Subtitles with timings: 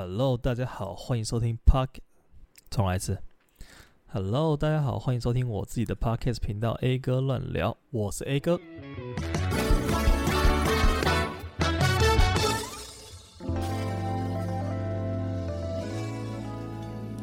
[0.00, 1.88] Hello，大家好，欢迎收听 Park。
[2.70, 3.20] 重来一次。
[4.06, 8.60] Hello，大家好，欢迎收听我自己的 parkas 频道 A 哥乱聊，我是 A 哥。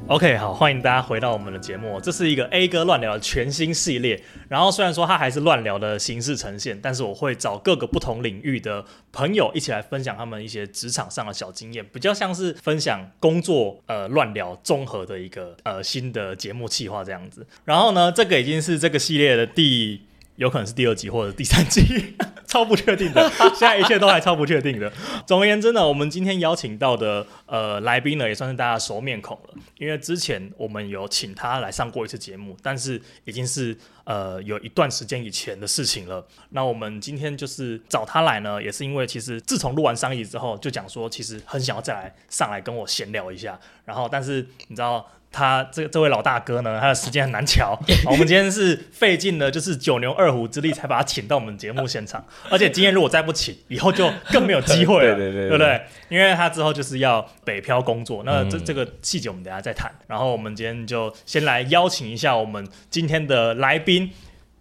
[0.08, 2.00] OK，好，欢迎大家回到我们的节目。
[2.00, 4.22] 这是一个 A 哥乱聊的全新系列。
[4.48, 17.44] 然后虽然说它还是乱聊的形式呈现，但是我会找各个不同领域的朋友一起来分享他们一些职场上的小经验，比较像是分享工作呃乱聊综合的一个呃新的节目企划这样子。
[17.64, 20.02] 然后呢，这个已经是这个系列的第。
[20.36, 23.30] 有可能是第二集或者第三集， 超不确定的。
[23.56, 24.92] 现在一切都还超不确定的。
[25.26, 29.54] 总而言之呢，我们今天邀请到的呃来宾呢，也算是大家熟面孔了。
[29.78, 36.26] 因为之前我们有请他来上过一次节目，但是已经是呃有一段时间以前的事情了。
[36.50, 43.60] 那我们今天就是找他来呢，也是因为其实自从录完上一集之后，就讲说其实很想要再来上来跟我闲聊一下。
[43.86, 45.10] 然后，但是你知道。
[45.36, 47.78] 他这这位老大哥呢，他的时间很难瞧。
[48.10, 55.82] 我们今天是费尽了就是九牛二虎之力才把他请到我们节目现场，而且今天如果再不请，以后就更没有机会了， 对对对，对，对不对？
[56.08, 59.92] 因为他之后就是要北漂工作，那这这个细节我们等下再谈。
[60.08, 64.10] 然后我们今天就先来邀请一下我们今天的来宾。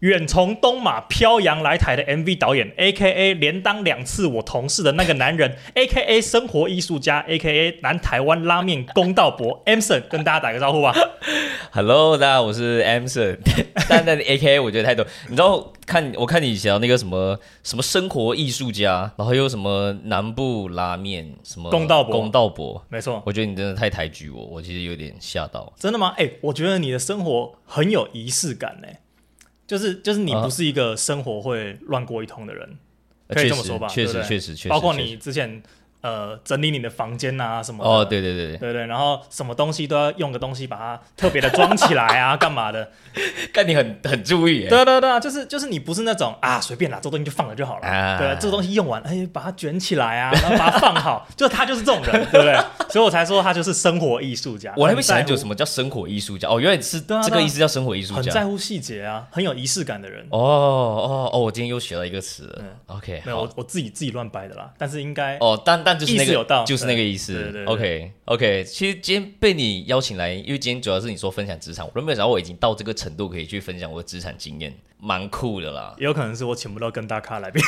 [0.04, 3.32] 远从东马飘洋来台的 MV 导演，A.K.A.
[3.32, 6.20] 连当两次我同事的那个男人，A.K.A.
[6.20, 7.78] 生活艺术家，A.K.A.
[7.80, 10.94] 南台湾拉面公道伯，Emson，跟大家打个招呼吧。
[11.70, 13.38] Hello，大家好，我是 Emson。
[13.88, 14.60] 但但 A.K.A.
[14.60, 23.22] 我觉得太多，你知道看我看你以前那个什么什么生活艺术家，然后又什么南部拉面什么公道伯，公道伯，没错。
[23.24, 25.72] 我觉得你真的太抬举我，我其实有点吓到。
[25.78, 26.12] 真的吗？
[26.18, 28.88] 哎、欸，我觉得你的生活很有仪式感呢。
[29.66, 32.68] 就是就是你不是一个生活会乱过一通的人，
[33.28, 33.88] 啊、可以这么说吧？
[33.88, 35.62] 确实确实，确实，包括你之前。
[36.04, 37.88] 呃，整理你的房间啊，什么的？
[37.88, 42.90] 哦，对对对对对，然后什么东西都要用个东西把它特别的装起来啊， 干嘛的？
[43.54, 44.68] 看你很很注意。
[44.68, 47.88] 对对对，就是就是你不是那种啊，随便拿这东西就放了就好了。
[47.88, 52.54] 啊、对，这个东西用完，哎，把它卷起来啊，然后把它放好， 就他就是这种人，对不对？
[52.90, 54.74] 所以我才说他就是生活艺术家。
[54.76, 60.26] 我还没想很久什么叫生活艺术家哦，原来是这个意思叫生活艺术家，很在乎细节啊，很有仪式感的人。
[60.28, 62.66] 哦哦哦，我今天又学了一个词嗯。
[62.88, 66.64] OK，没有，我我自己自己乱掰的啦，但是应该哦，但但就是那个。
[66.66, 67.32] 就是那个意思。
[67.32, 75.94] 对对对对 OK OK，其实今天被你邀请来，因为今天主要是你说分享职场，我都没有想到我已经到这个程度可以去分享我的职场经验，蛮酷的啦。
[75.98, 77.62] 也有可能是我请不到更大咖来宾。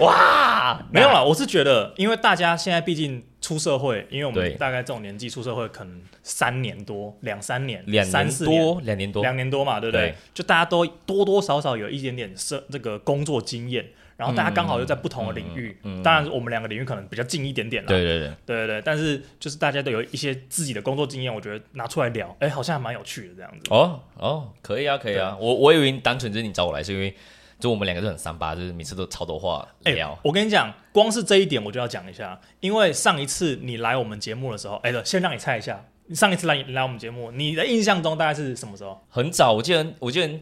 [0.00, 10.10] 哇，没有啦，我是觉得，因为大家现在毕竟出社会，因为我们大概这种年纪出社会，可能三年多、两三年、两年多、两年多、两年多嘛，对不对？
[10.10, 13.86] 对就大家都多多少少有一点点社这个工作经验。
[14.16, 17.88] 然后大家刚好又在不同的领域，嗯嗯嗯、当然我们两个领域可能比较近一点点了。
[17.88, 18.82] 对对对，对对对。
[18.82, 23.60] 但是就是大家都有一些自己的工作经验，我觉得拿出来聊，哎，好像还蛮有趣的这样子。
[23.68, 25.36] 哦哦，可以啊，可以啊。
[25.38, 27.14] 我我以为单纯就是你找我来，是因为
[27.60, 30.18] 就我们两个都很三八，就是每次都超多话聊。
[30.22, 39.04] 我跟你讲，光是这一点我就要讲一下，因为上一次你来我们节目的时候，哎，先让你猜一下，你上一次来来我们节目，你的印象中大概是什么时候？
[39.10, 40.40] 很早，我记得，我记得。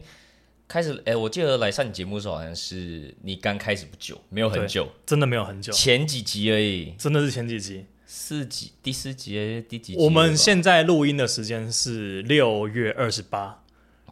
[0.67, 9.99] 开始哎，我记得来上你节目的时候，好像是你刚开始不久，没有很久，真的没有很久，前几集而已，真的是前几集，四集，第四集，第几集？
[9.99, 13.63] 我们现在录音的时间是六月二十八，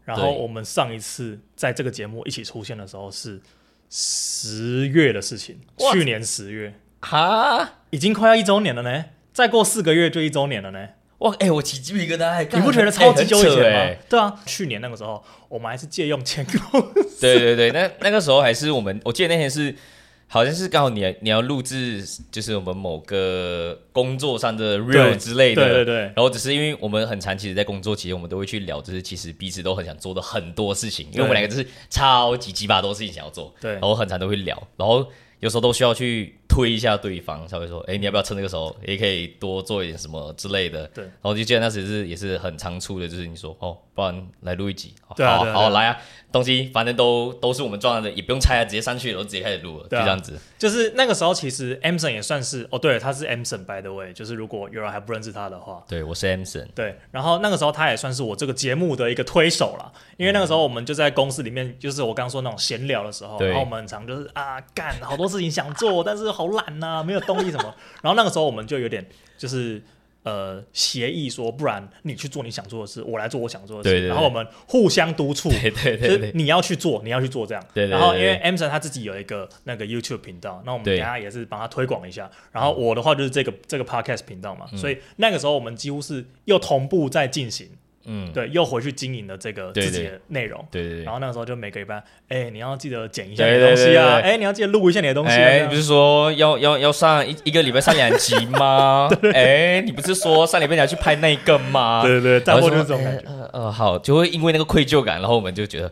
[0.05, 3.41] 然后我们上一次在这个节目一起出现的时候是
[3.89, 5.59] 十月的事情，
[5.91, 10.89] 去年十月，哈，已经快要一周年了呢，再过四个月就一周年了呢。
[11.23, 13.79] 哇，哎、欸，我起鸡皮疙瘩，你不觉得超级久以前吗？
[13.79, 17.21] 欸、对啊，去年那个时候，我们还是借用前公司。
[17.21, 19.73] 对对对，那那个时候还是我们，我记得那天是，
[20.27, 25.63] 好像是刚好你你要录制，就是我们某个工作上的 real 之类的。
[25.63, 26.01] 对，对对对。
[26.07, 33.55] 然后只是因为我们很长期的在工作期间，我们都会去聊，就是其实彼此都很想做的很多事情，因为我们两个就是超级鸡巴多事情想要做。
[33.61, 33.71] 对。
[33.71, 35.07] 然后很长都会聊，然后
[35.39, 36.35] 有时候都需要去。
[36.53, 40.85] 推一下对方，才会说，哎，你要不要趁这个时候也可以多做一点什么之类的？
[40.93, 45.97] 对，然后就记得那时是也是很仓促的，就是你说，哦，不然来录一集，好，好，来啊，
[46.31, 50.37] 东西反正都都是我们装的，也不用拆啊，直接上去，然后直接开始录了，就这样子。
[50.59, 67.23] 就是那个时候，其实 Emson 也算是，哦，对，他是 Emson，by the way，就是如果有人还不认识他的话，对，我是 Emson，对，然后那个时候他也算是我这个节目的一个推手了，因为那个时候我们就在公司里面，就是我刚说那种闲聊的时候，然后我们很常就是啊，干好多事情想做，但是好懒呐，没有。
[67.23, 67.73] 动力什么？
[68.03, 69.05] 然后那个时候我们就有点
[69.37, 69.81] 就是
[70.23, 77.63] 呃协议说，不然你去做你想做的事，我来做我想做的事，对对对，然后我们互相督促，对 对对，对，你要去做，你要去做这样。
[77.73, 82.29] 对对对，然后因为 Emson 他自己有一个那个 YouTube 频道，那我们等下也是帮他推广一下。
[82.51, 87.69] 然后我的话就是这个这个 Podcast 频道嘛，嗯，所以那个时候我们几乎是又同步在进行。
[88.05, 90.97] 嗯，对，又回去经营了这个自己的内容，对对，对。
[90.97, 99.09] 对，然后那个时候就每个礼拜，哎，你要记得剪一下你的东西啊，哎，你要记得录一下你的东西，哎，你不是说要 要要上一一个礼拜上两集吗？
[99.33, 102.01] 哎，你不是说上礼拜你要去拍那个吗？
[102.03, 105.91] 对对对，就是这种感觉，呃呃，好，就会因为那个愧疚感，然后我们就觉得。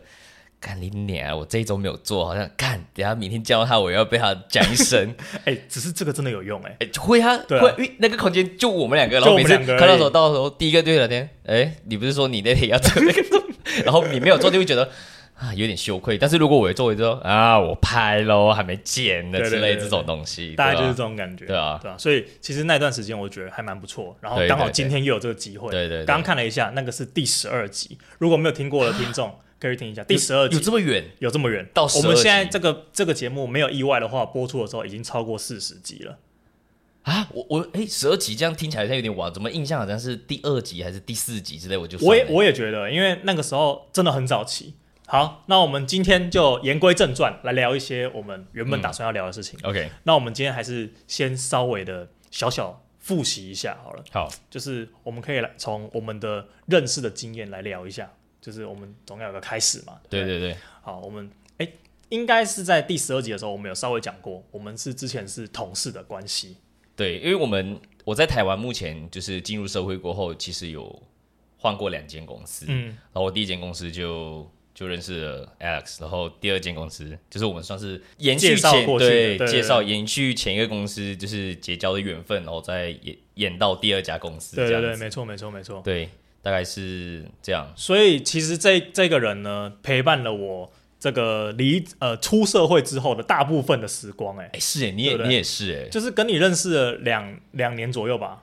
[0.64, 1.36] 干你娘！
[1.36, 5.12] 我这一周没有做，好像干，等下明天叫他，我要被他讲一声。
[5.44, 13.42] 哎、欸，只是这个真的有用哎、欸，哎、欸，会啊，对啊，会，那个空间就我们两个，然后每次看到时候，到时候第一个对聊天，哎、欸，你不是说你那天要做那个做，
[13.84, 14.88] 然后你没有做，就会觉得
[15.34, 16.16] 啊有点羞愧。
[16.16, 21.96] 但是如果我做，之后啊，我拍喽，还没剪的之类这种东西，大概就是这种感觉，对啊，对啊。
[21.98, 26.04] 所以其实那段时间我觉得还蛮不错，然后刚好今天又有这个机会，对对。
[26.04, 29.34] 刚看了一下，那个是第十二集，如果没有听过的听众。
[29.62, 31.04] 可以听一下第十二集，有这么远？
[31.20, 31.64] 有这么远？
[31.72, 36.18] 到我们现在这个这个节目没有意外的话，播出的时候已经超过四十集了
[37.04, 37.28] 啊！
[37.32, 41.76] 我我哎，十二集这样听起来有点晚，怎么印象好像是第二集还是第四集之类？
[41.76, 44.74] 我就我也我也觉得，因为那个时候真的很早期。
[45.06, 49.56] 好，那我们今天就言归正传，来聊一些我们原本打算要聊的事情。
[49.62, 54.02] 嗯、OK，那我们今天还是先稍微的小小复习一下好了。
[54.10, 58.10] 好，就是我们可以来从我们的认识的经验来聊一下。
[58.42, 60.56] 就是我们总要有个开始嘛，对对，对对。
[60.82, 61.68] 好，我们哎，
[62.08, 66.56] 应该是在第十二集的时候，我们有稍微讲过，我们是之前是同事的关系。
[66.96, 71.00] 对，因为我们我在台湾目前就是进入社会过后，其实有
[71.56, 72.66] 换过两间公司。
[72.68, 72.86] 嗯。
[72.86, 84.56] 然后我第一间公司就就认识了 Alex，然后第二间公司就是我们算是延续前对介绍延续前一个公司就是结交的缘分，然后再演演到第二家公司。
[84.56, 85.80] 对对对，没错没错没错。
[85.84, 86.08] 对。
[86.42, 98.42] 大概是这样，所以其实这这个人呢，陪伴了我这个离呃出社会之后的大部分的时光，欸，哎，是哎，你也你也是哎，就是跟你认识了两两年左右吧，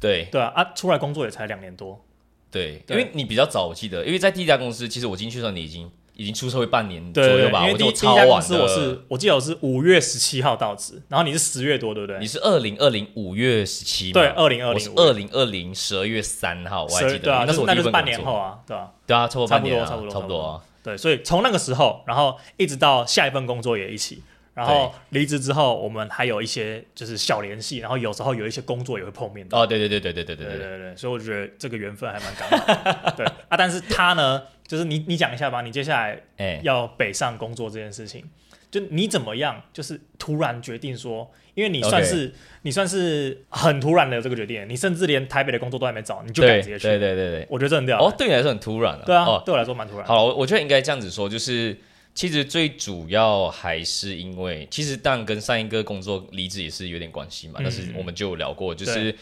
[0.00, 0.26] 对。
[0.32, 2.04] 对啊，啊，出来工作也才两年多，
[2.50, 5.90] 对，因为你比较早，我记得，因为在第一家公司，其实我进去的时候你已经。
[6.16, 12.18] 已经出社会半年左右吧，因为第一家公司我是，我记得我是五月十七号到职，然后你是十月多，对不对？
[12.18, 24.22] 你是二零二零五月十七，对，二零二零，二零二零十二月三号，我还记得，对啊，那是我那就是半年后啊，对啊，对啊，差不多半年，差不多，差不多啊，对，所以从那个时候，然后一直到下一份工作也一起。
[24.54, 29.54] 然后离职之后，我们还有一些就是小联系，然后有时候有一些工作也会碰面的。
[29.54, 33.10] 哦，对对对对对对对对对对，所以我觉得这个缘分还蛮刚好。
[33.14, 36.20] 对啊，但是他呢，就是你你讲一下吧，你接下来
[36.62, 38.24] 要北上工作这件事情，
[38.70, 46.88] 就你怎么样，就是突然决定说，因为你算是你算是很突然的这个决定，你甚至连台北的工作都还没找，你就敢直接去。
[46.88, 47.98] 对对对对，我觉得这很屌。
[47.98, 49.04] 哦，对你来说很突然了。
[49.04, 50.06] 对啊，对我来说蛮突然。
[50.06, 51.76] 好，我我觉得应该这样子说，就是。
[52.16, 57.56] 其实最主要还是因为，其实当然跟上一个工作离职也是有点关系嘛。
[57.58, 59.14] 嗯、但是我们就有聊过，就是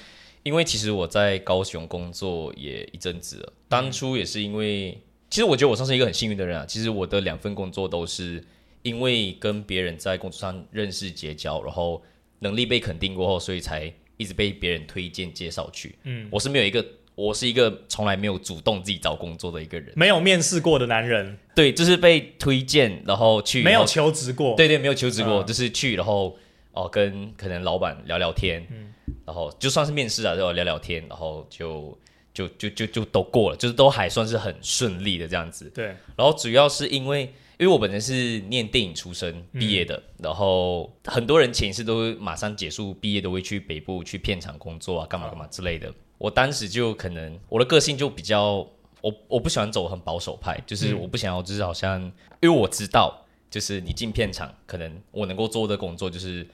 [0.44, 3.52] 因为其实我在高雄工作也一阵子了。
[3.68, 4.96] 当初也是因为，
[5.34, 6.64] 其实我觉得我算是一个很幸运的人啊。
[6.64, 8.40] 其实我的两份工作都是
[8.82, 12.00] 因为跟别人在工作上认识结交，然后
[12.38, 15.96] 能力被肯定过后，所以才一直被别人推荐介绍去。
[16.04, 16.86] 嗯，我是没有一个。
[17.16, 21.38] 我是一个从来没有主动自己找工作的一个人，没有面试过的男人。
[21.54, 24.56] 对，就是被推荐，然后去，没有求职过。
[24.56, 26.36] 对对，没有求职过，嗯、就是去，然后
[26.72, 28.92] 哦、呃，跟可能老板聊聊天，嗯，
[29.24, 31.96] 然后就算是面试啊，就聊聊天，然后就
[32.34, 35.70] 就就就就都过了，就是都还算是很顺利的这样子。
[35.70, 37.22] 对，然后主要是因为，
[37.58, 45.88] 因为我本身是念电影出身毕业的，嗯、然后很多人前一次都马上结束毕业都会去北部去片场工作啊，干嘛干嘛之类的。
[45.88, 48.66] 嗯我当时就可能我的个性就比较，
[49.02, 52.00] 我我不喜欢走很保守派，就是我不想要，就是好像，
[52.40, 56.46] 因为我知道，就是你进片场，可能我能够做的工作就是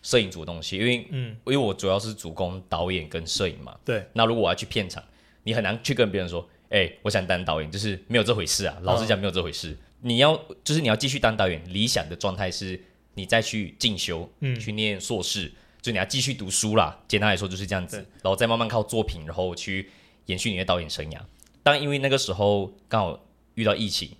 [0.00, 3.76] 摄影组的东西，因为嗯，因为我主要是主攻导演跟摄影嘛。
[3.84, 4.06] 对。
[4.14, 5.02] 那如果我要去片场，
[5.42, 8.76] 你很难去跟别人说，哎、欸，我想当导演，就是没有这回事啊。
[8.82, 9.70] 老实讲，没有这回事。
[9.72, 12.80] 哦、你要就是你要继续当导演，理想的状态是
[13.14, 15.52] 你再去进修，嗯，去念硕士。
[15.82, 19.88] 就你要继续读书啦，简单来说就是这样子，然后再慢慢靠作品，然后去
[20.26, 21.18] 延续你的导演生涯。
[21.62, 23.18] 但因为那个时候刚好
[23.54, 24.10] 遇到疫情，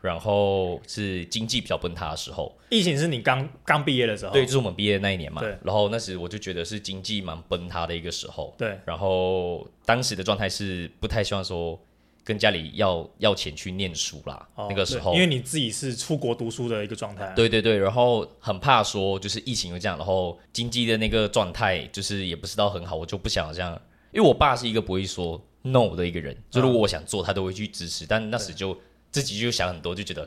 [0.00, 2.52] 然后是经济比较崩塌的时候。
[2.68, 4.32] 疫情是你刚刚毕业的时候？
[4.32, 5.40] 对，就是我们毕业的那一年嘛。
[5.40, 5.56] 对。
[5.62, 8.54] 然后那时我就觉得是经济蛮崩塌的一个时候。
[8.58, 8.78] 对。
[8.84, 11.78] 然后当时的状态是不太希望说。
[12.22, 23.72] 跟家里要要钱去念书啦，哦、那个时候，因为你自己是出国读书的一个状态、啊，对对对，然后很怕说就是疫情又这样，然后经济的那个状态就是也不是到很好，我就不想这样
[24.12, 28.04] 因为我爸是一个不会说 no 的一个人，就如果我想做，他都会去支持。
[28.06, 28.78] 但那时就
[29.10, 30.24] 自己就想很多，就觉得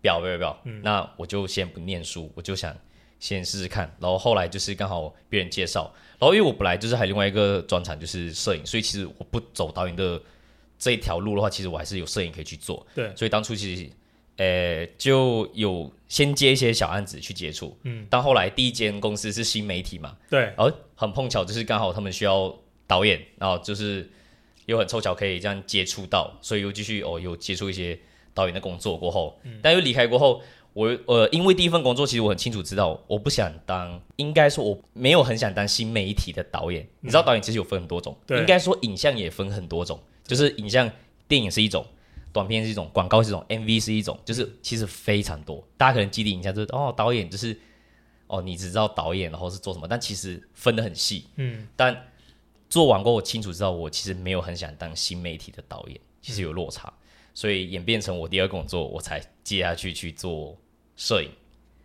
[0.00, 2.76] 不要不要不要，嗯、那我就先不念书，我就想
[3.18, 3.94] 先试试看。
[4.00, 10.20] 然后后来就是刚好别人介绍，然后因为我本来就是还有另外一个专长就是摄影，所以其实我不走导演的
[10.78, 12.86] 这一条路的话，其实我还是有摄影可以去做。
[12.94, 13.90] 对，所以当初其实。
[14.38, 22.52] 呃，就有先接一些小案子去接触，嗯，但后来第一间公司是新媒体嘛，对，然后很碰巧就是刚好他们需要
[22.86, 24.10] 导演，然后就是
[24.64, 27.96] 又很凑巧可以这样接触到，所以又继续哦，有接触一些
[28.34, 30.40] 导演的工作过后，嗯，但又离开过后，
[30.72, 40.90] 我呃，因为第一份工作其实我很清楚知道，我不想当，应该说我没有很想当新媒体的导演，嗯，你知道导演其实有分很多种，对，应该说影像也分很多种，就是影像
[41.26, 41.84] 电影是一种。
[42.34, 45.62] 短片是一种，广告是一种，MV 是一种，就是其实非常多。
[45.76, 47.54] 大家可能基地印象就是哦，导演就是
[48.26, 51.26] 哦，你只知道导演，然后是做什么，但其实分的很细。
[51.36, 51.68] 嗯。
[51.76, 51.94] 但
[52.70, 56.94] 做完过后，我清楚知道我其实没有很想当新媒体的导演，其实有落差，嗯、
[57.34, 60.56] 所以演变成我第二工作，我才接下去去做
[60.96, 61.30] 摄影。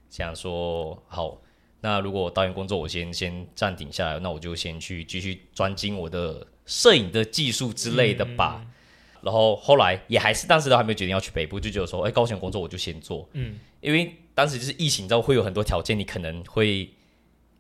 [0.09, 1.41] 想说好，
[1.81, 8.61] 那如果导演工作我先先暂停下来，那我就先去继续专精我的摄影的技术之类的吧。
[8.63, 8.73] 嗯
[9.19, 16.87] 然后后来也还是当时都还没有决定要去北部，就觉得说，哎，高雄工作我就先做，嗯，因为当时就是疫情，之后会有很多条件，你可能会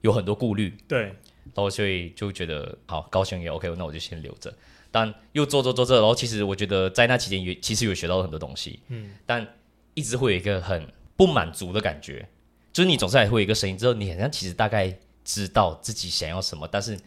[0.01, 4.53] 有很多顾虑，对，然后所以就觉得好，高雄也 OK，那我就先留着。
[4.91, 9.47] 但又做做做做，然后其实我觉得在那期间也其实有学到很多东西，嗯，但
[9.93, 12.27] 一直会有一个很不满足的感觉，
[12.73, 16.97] 就是你总是还会有一个声音，之后你好像其实大概知道自己想要什么，但是。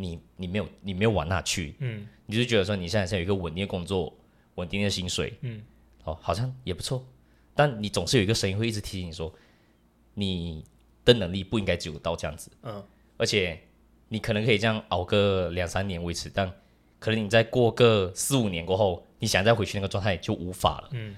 [0.00, 4.16] 你你没有你没有往那去，嗯，你就觉得说你现在是有一个稳定的工作，
[4.54, 5.60] 稳定的薪水，嗯，
[6.04, 7.04] 哦，好像也不错，
[7.52, 9.34] 但你总是有一个声音会一直提醒你说，
[10.14, 10.64] 你
[11.04, 12.80] 的能力不应该只有到这样子，嗯，
[13.16, 13.60] 而且
[14.06, 16.48] 你可能可以这样熬个两三年维持，但
[16.98, 21.14] 可能你再过个四五年过后，你想再回去那个状态就无法了，嗯。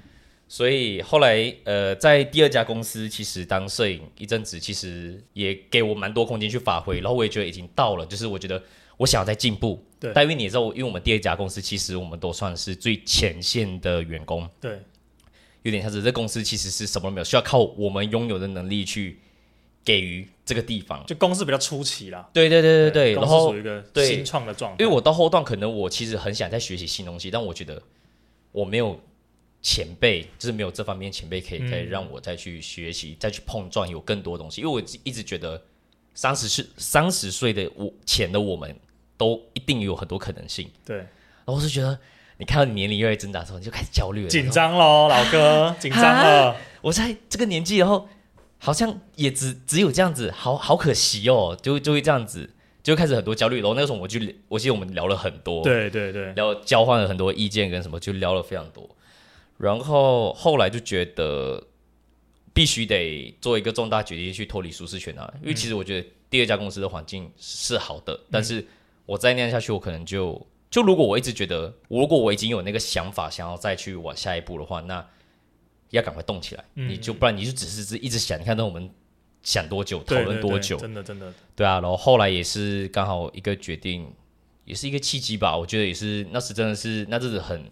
[0.49, 6.97] 所以后来，呃，在第二家公司，其实当摄影一阵子，其实也给我蛮多空间去发挥。
[6.97, 8.61] 然后我也觉得已经到了，就是我觉得
[8.97, 9.81] 我想要再进步。
[10.01, 10.11] 对。
[10.13, 14.49] 但因为你也知道，因为我们第二家公司，其实我们都算是最前线的员工。
[14.61, 14.81] 对。
[15.63, 19.21] 有点像是这公司其实是什么都没有，需要靠我们拥有的能力去
[19.85, 21.05] 给予这个地方。
[21.07, 22.29] 就公司比较初期啦。
[22.33, 23.13] 对对对对对。
[23.15, 24.77] 然后属于一个新创的状态。
[24.83, 27.83] 因为我到后段，可能我其实很想再学习新东西，但我觉得
[28.53, 28.99] 我没有。
[29.63, 34.63] 前辈就是没有这方面前辈可以可以让我再去学习、嗯、再去碰撞，有更多东西。
[34.63, 35.63] 因为我一直觉得
[36.15, 38.75] 三十岁三十岁的我前的我们
[39.19, 40.67] 都一定有很多可能性。
[40.83, 41.99] 对，然后我是觉得
[42.39, 46.57] 你看到你年龄越来越增长的时候，你就开始焦虑了，紧张喽，老哥， 紧张了。
[46.81, 48.09] 我在这个年纪，然后
[48.63, 52.49] 好像也只只有这样子，好好可惜哦，就就会这样子，
[52.83, 53.57] 就开始很多焦虑。
[53.57, 58.89] 然后那个时候我就我记得我们聊了很多，对对对，然后交换了很多意见跟什么，就聊了非常多。
[59.57, 61.63] 然后后来就觉得
[62.53, 68.67] 必须得做一个重大决定去脱离舒适圈啊，因为其实我觉得第二家公司的环境是好的，嗯、但是
[69.07, 75.07] 我再那样下去，我可能就就如果我一直觉得，如果我已经有那个想法想要再去往下一步的话，那
[75.91, 78.91] 要赶快动起来，嗯、你就不然你就只是一直想，你看那我们
[79.43, 84.13] 想多久讨论多久，真的真的对啊，然后后来也是刚好一个决定，
[84.65, 87.71] 也是一个契机吧，我觉得也是那时真的是那阵子很。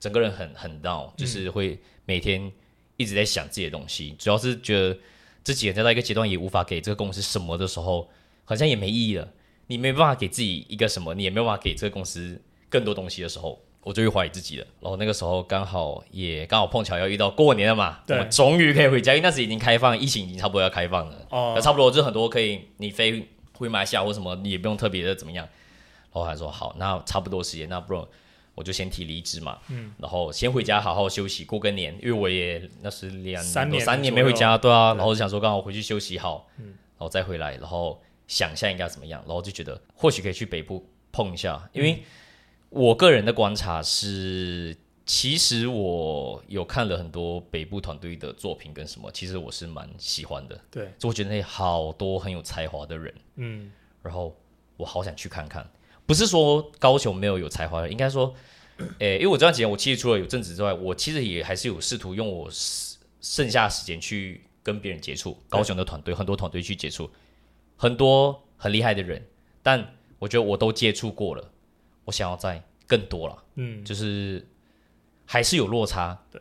[0.00, 2.52] 整个人很很闹，就是会每天
[2.98, 4.98] 一直在想自己的东西，嗯、主要是觉得
[5.42, 8.10] 自己在到一个阶段也无法给这个公司什么的时候，
[8.44, 9.32] 好像也没意义了。
[9.68, 14.66] 你没办法给自己一个什么，你也没办法给这个公司更多东西的时候，我就会怀疑自己了。
[14.80, 25.46] 然后那个时候刚好也刚好碰巧要遇到过年了嘛，对，我终于可以回家，因为那时已经开放，疫情已经差不多要开放了，哦，差不多就很多可以你飞回马来西亚或什么，你也不用特别的怎么样。
[26.12, 28.06] 然后还说好，那差不多时间，那不如。
[28.56, 42.00] 我就先提离职嘛，嗯，然后先回家好好休息过个年，因为我也那是两三年三年没回家，对啊，对然后就想说刚好回去休息好，嗯，然后再回来，然后想一下应该怎么样，然后就觉得或许可以去北部碰一下，因为
[42.74, 44.76] 我个人的观察是，
[45.06, 53.70] 其实我有看了很多北部团队的作品跟什么，其实我是蛮喜欢的，对，就我觉得那好多很有才华的人，嗯，
[54.02, 54.36] 然后
[54.76, 55.64] 我好想去看看。
[56.04, 58.34] 不是说高雄没有有才华的，应该说，
[58.98, 62.48] 诶，因为我这段时间，我其实除了有正职之外，我其实也还是有试图用我
[63.20, 67.08] 剩下的时间去跟别人接触高雄的团队，很多团队去接触
[67.76, 69.24] 很多很厉害的人，
[69.62, 71.52] 但我觉得我都接触过了，
[72.04, 74.46] 我想要再更多了，嗯，就是
[75.24, 76.40] 还是有落差，对，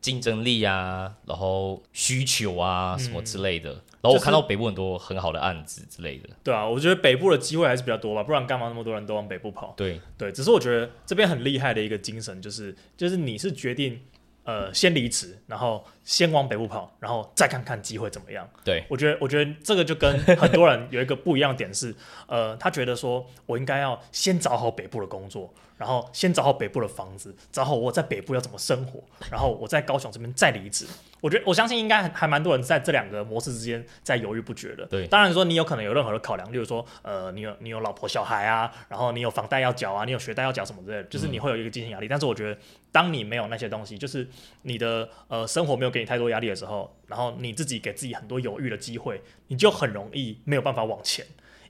[0.00, 3.72] 竞争力啊，然后需求啊什么之类的。
[3.72, 6.28] 嗯、然后我看到北部很多很好的案子之类的。
[6.44, 9.74] 对啊，我觉得北部的机会还是比较多吧，不然干嘛那么多人都往北部跑？
[9.76, 14.00] 对对，只是我觉得这边很厉害的一个精神就是，就是你是决定
[14.48, 18.48] 呃先离职，然后先往北部跑，然后再看看机会怎么样。
[18.64, 21.94] 对，我觉得我觉得这个就跟很多人有一个不一样的点是，
[22.26, 25.52] 呃，他觉得说我应该要先找好北部的工作。
[25.78, 30.86] 然后先找好北部的房子，找好我在北部要怎么生活，然后我在高雄这边再离职。
[31.20, 34.84] 我觉得我相信应该还蛮多人在这两个模式之间在犹豫不决的。
[34.86, 42.06] 对，当然说你有可能有任何的考量，例如说呃，你有你有老婆小孩啊，然后你有房贷要缴啊，你有学贷要缴什么之类的，就是你会有一个经济压力。
[42.06, 42.60] 嗯、但是我觉得，
[42.92, 44.28] 当你没有那些东西，就是
[44.62, 51.24] 你的呃生活没有给你太多压力的时候，然后你自己给自己很多犹豫的机会，你就很容易没有办法往前。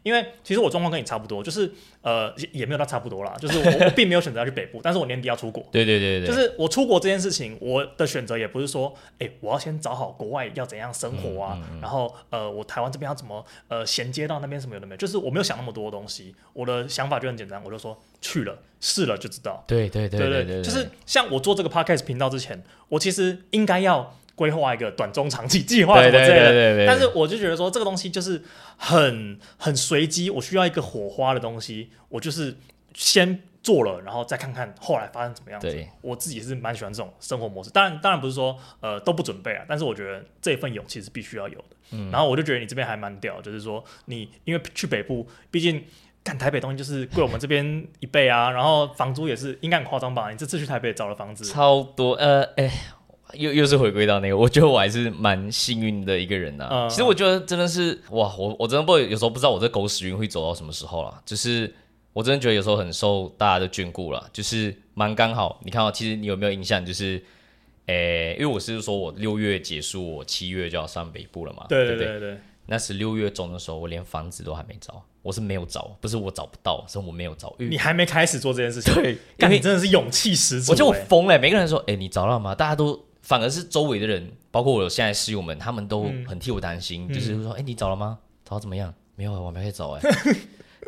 [0.09, 5.63] 因为其实我状况跟你差不多，就是呃也没有到差不多啦，就是我我并没有选择要去北部， 但是我年底要出国。
[5.71, 19.63] 对对对对，就是我出国这件事情，我的选择也不是说，哎，我要先找好国外要怎样生活啊，嗯嗯嗯、然后呃我台湾这边要怎么呃衔接到那边什么有的没有，就是我没有想那么多东西，我的想法就很简单，我就说去了试了就知道。
[19.67, 24.17] 对对对对对，对，就是像我做这个 podcast 频道之前，我其实应该要。
[24.39, 28.41] 规划一个短中长期计划什么之类的，但是我就觉得说这个东西就是
[28.77, 32.57] 很很随机，我需要一个火花的东西，我就是
[32.95, 35.61] 先做了，然后再看看后来发生怎么样
[36.01, 41.77] 我自己是蛮喜欢这种生活模式，当然当然不是说呃都不准备啊，但是我觉得这份勇气是必须要有的。
[41.91, 45.85] 嗯，然后我就觉得你这边还蛮屌，就是说你因为去北部，毕竟
[46.23, 50.31] 干台北东西就是贵我们这边一倍啊，然后房租也是应该很夸张吧？
[50.31, 52.71] 你这次去台北找了房子超多，呃，哎。
[53.35, 56.87] 又又是回归到那个，我觉得我还是蛮幸运的一个人呐、啊。
[56.87, 61.21] 嗯、其实我觉得真的是哇，我我真的不有时候不知道我这狗屎运会走到什么时候了。
[61.27, 61.73] 就是
[62.13, 65.61] 我真的觉得有时候很受大家的眷顾了，就是蛮刚好。
[65.65, 66.85] 你看哦，其实你有没有印象？
[66.85, 67.23] 就是
[67.87, 71.67] 诶、欸，因为我是说我六月结束，我七月就要上北部了嘛。
[71.69, 72.39] 对对对对，对。
[72.71, 77.55] 那是六月中的时候，我连房子都还没找，我是没有找，不是我找不到，是我没有找。
[77.59, 78.95] 你还没开始做这件事情？
[78.95, 80.73] 对，但你真的是勇气十足、欸。
[80.73, 82.55] 我就疯了、欸，每个人说，哎、欸，你找到吗？
[82.55, 83.08] 大家都。
[83.29, 88.19] 反而是周围的人，包括我现在室友们，他们都很替我担心，嗯、就是说：“哎、欸，你找了吗？
[88.43, 88.93] 找到怎么样？
[89.17, 89.91] 没有，我没有找。
[90.01, 90.01] ”哎，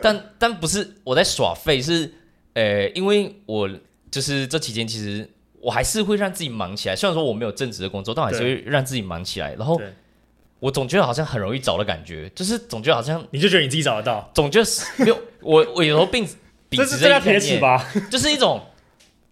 [0.00, 2.10] 但但不是我在耍废，是
[2.54, 3.68] 呃、欸，因为我
[4.10, 5.28] 就是这期间，其实
[5.60, 6.96] 我还是会让自己忙起来。
[6.96, 9.54] 虽然说我没有正职的工作，但还是会让自己忙起来。
[9.56, 9.78] 然后
[10.60, 16.26] 我总觉得好像很容易找的感觉，就是总觉得好像你就觉得你自己找得到，总觉得没有我我有时候并
[16.72, 18.62] 这是这个铁吧，就是一种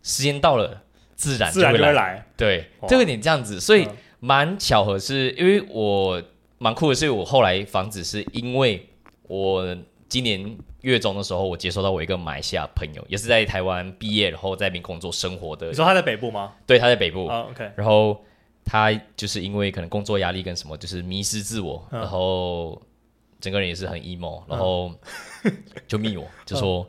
[0.03, 0.83] 时间到了。
[1.19, 3.87] 自然就会来，会来对，这个点这样子，所以
[4.21, 6.23] 蛮巧合是，是因为我
[6.59, 8.89] 蛮酷的是，我后来房子是因为
[9.25, 9.77] 我
[10.09, 15.67] 今年月中的时候，我接收到我一个马来西亚朋友，也是在台湾毕业，然后在那边工作生活的。
[15.67, 16.55] 你说他在北部吗？
[16.65, 17.27] 对，他在北部。
[17.27, 17.69] Oh, OK。
[17.75, 18.25] 然后
[18.65, 22.81] 他就是因为可能工作压力跟什么，就是迷失自我，嗯、然后
[23.41, 24.95] 整个人也是很 emo，然后
[25.89, 26.89] 就密我，就说：“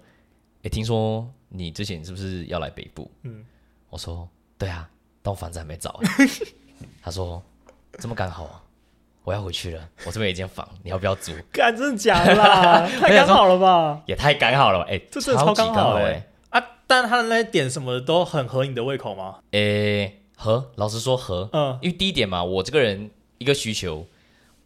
[0.61, 3.43] 哎、 嗯，听说你之前是不是要来北部？”嗯。
[3.89, 4.89] 我说对啊，
[5.21, 5.99] 但我房子还没找。
[7.02, 7.41] 他说
[7.97, 8.62] 这么刚好啊，
[9.23, 9.89] 我要回去了。
[10.06, 11.32] 我这边有一间房，你要不要租？
[11.52, 12.88] 干，真的假的啦？
[12.99, 14.02] 太刚好了吧？
[14.06, 14.86] 也太刚好了吧？
[14.88, 16.30] 哎、欸，这真的超刚好哎、欸！
[16.49, 19.39] 啊，但他的那些点什么的都很合你的胃口吗？
[19.52, 21.49] 诶、欸，合，老实说合。
[21.54, 24.06] 嗯，因为第一点嘛，我这个人一个需求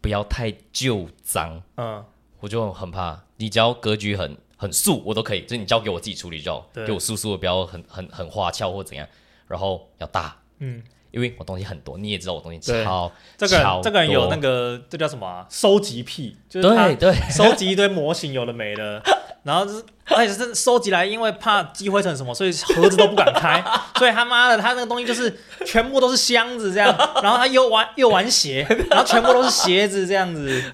[0.00, 1.62] 不要太旧脏。
[1.76, 2.04] 嗯，
[2.40, 4.36] 我就很怕，你只要格局很。
[4.64, 6.86] 很素我都可以，就是你交给我自己处理就好，对。
[6.86, 9.06] 给我素素的，不要很很很花俏或怎样。
[9.46, 15.46] 然后要大，嗯，因为我东西很多，你也知道我东西超这个人这个人有那个这叫什么啊？
[15.50, 19.02] 收集癖，就是他对对，收集一堆模型，有的没的，
[19.44, 23.62] 然后就是而且是收集来，因为怕积灰尘什么，所以盒子都不敢开，
[23.98, 26.88] 所以他妈的他那个东西就是全部都是箱子这样，
[27.22, 30.64] 然后他又玩又玩鞋， 然后全部都是鞋子这样子，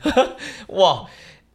[0.69, 1.05] 哇。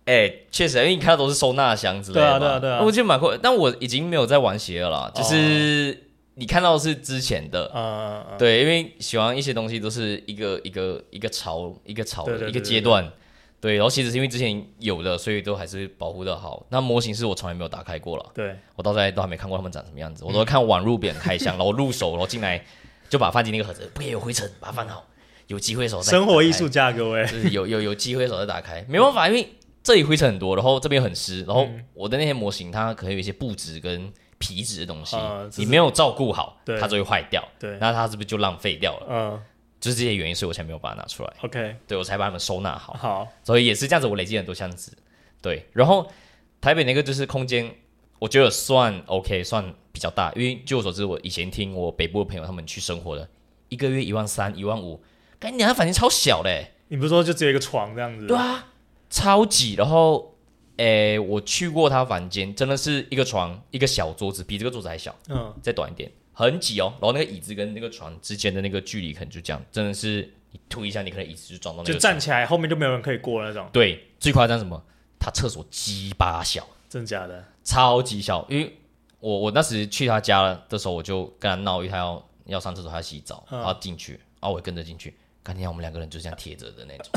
[0.05, 3.35] 哎，确实，因为你看到都是收纳箱之类的，对啊，对啊，对啊，我记得蛮酷。
[3.41, 13.11] 但我已经没有在玩鞋了啦，就是你看到的是之前的，嗯，对，因为喜欢一些东西都是一个一个一个潮一个潮的一个阶段，
[13.59, 13.77] 对。
[13.77, 16.63] 然后其实是因为之前有的，所以都还是保护的好。
[16.69, 22.63] 那模型是我从来没有打开过了，对，我到现在都还没看过他们长什么样子，我都会看网路别人开箱，然后入手，然后进来
[23.09, 25.03] 就把放进那个盒子，不也有灰尘，把它放好，
[25.47, 26.11] 有机会的时候再。
[26.11, 29.49] 生活艺术家各位，就是有有有机会的时候再打开，没办法，因为。
[29.85, 37.47] 这里灰尘很多，然后这边很湿，然后我的那些模型它可能有一些布质跟皮质的东西，嗯、你没有照顾好，对它就会坏掉。
[37.59, 39.05] 对，那它是不是就浪费掉了？
[39.07, 39.41] 嗯，
[39.79, 41.31] 就是这些原因，所以我才没有把它拿出来。
[41.43, 42.93] OK，对我才把它们收纳好。
[42.93, 44.91] 好，所以也是这样子，我累积很多箱子。
[45.39, 46.11] 对，然后
[46.59, 47.71] 台北那个就是空间，
[48.17, 53.29] 我觉得算 OK，算比较大，因为据我所知，我以前听我北部的朋友他们去生活的，
[53.69, 55.03] 一个月一万三、一万五，
[55.37, 56.71] 感觉你那房间超小嘞。
[56.87, 58.27] 你不是说就只有一个床这样子？
[58.27, 58.67] 对啊，
[59.09, 59.75] 超挤。
[59.75, 60.35] 然后，
[60.77, 66.93] 诶，我去过他房间，真的是一个床，一个小桌子，比这个桌子还小，嗯，再短一点，很挤哦。
[66.99, 71.93] 然后那个椅子跟那个床之间的那个距离可能就这样，真的是你推一下，你可能椅子就撞到那个。
[71.93, 73.67] 就站起来，后面就没有人可以过那种。
[73.71, 74.83] 对，最夸张什么？
[75.17, 77.43] 他厕所鸡巴小，真的假的？
[77.63, 78.77] 超级小，因为
[79.19, 85.17] 我我那时去他家的时候，我就跟他闹，因为他要要上厕所，他要洗澡，然后进去，然后我也跟着进去。
[85.45, 87.08] 看见我们两个人就这样贴着的那种，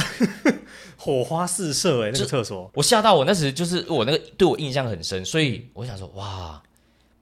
[0.99, 6.63] 火花四射哎、欸，那个厕所，我吓到我那时就是我那个对我印象很深，所以我想说哇，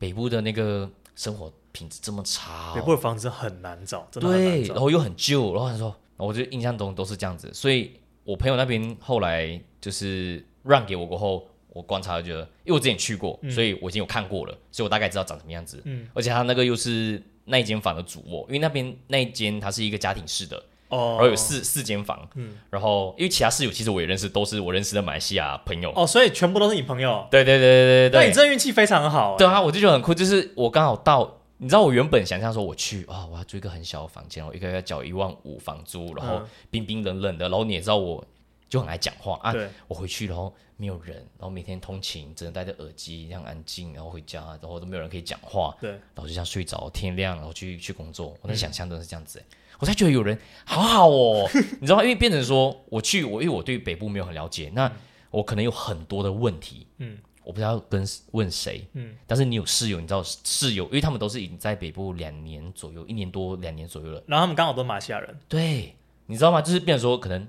[0.01, 7.93] 北部的那个生活品质这么差、哦，北部的房子很难找，真的对，然后又很旧，然后他说，我就印象中都是这样子，所以
[8.25, 20.61] 我朋友那边后来就是让给我过后，我观察就觉得，因为我之前去过，嗯、所以我已经有看过了，所以我大概知道长什么样子，嗯，而且他那个又是那一间房的主卧，因为那边那一间它是一个家庭式的。
[20.89, 25.93] 哦，然后有四四间房，嗯，然后因为其他室友其实我也认识，都是我认识的马来西亚朋友。
[25.97, 27.27] 哦，所以全部都是你朋友？
[27.31, 29.37] 对对对对对，那你这运气非常好。
[29.37, 38.25] 对啊，我就觉得很酷，就是我刚好到，你知道我原本想象说我去啊、哦，我要租一个很小的房间，我一个月要缴一万五房租，然后冰冰冷冷的，然后你也知道我
[38.69, 49.43] 就很爱讲话啊，对，我回去然后没有人，然后每天通勤只能戴着耳机，这样安静，然后回家，然后都没有人可以讲话，对，然后就这样睡着，天亮然后去去工作，我的想象都是这样子。
[49.79, 51.49] 我才觉得有人好好哦，
[51.81, 52.03] 你知道吗？
[52.03, 54.91] 因为变成说我去，我因为我对北部没有很了解，那
[55.31, 65.95] 我可能有很多的问题，嗯，我不知道跟问谁，嗯，但是你有室友，你知道室友，因为他们都是已经在北部两年左右，一年多两年左右了，然后他们刚好都是马来西亚人，对，
[66.27, 66.63] 你知道吗？
[66.63, 67.47] 就是变成说可能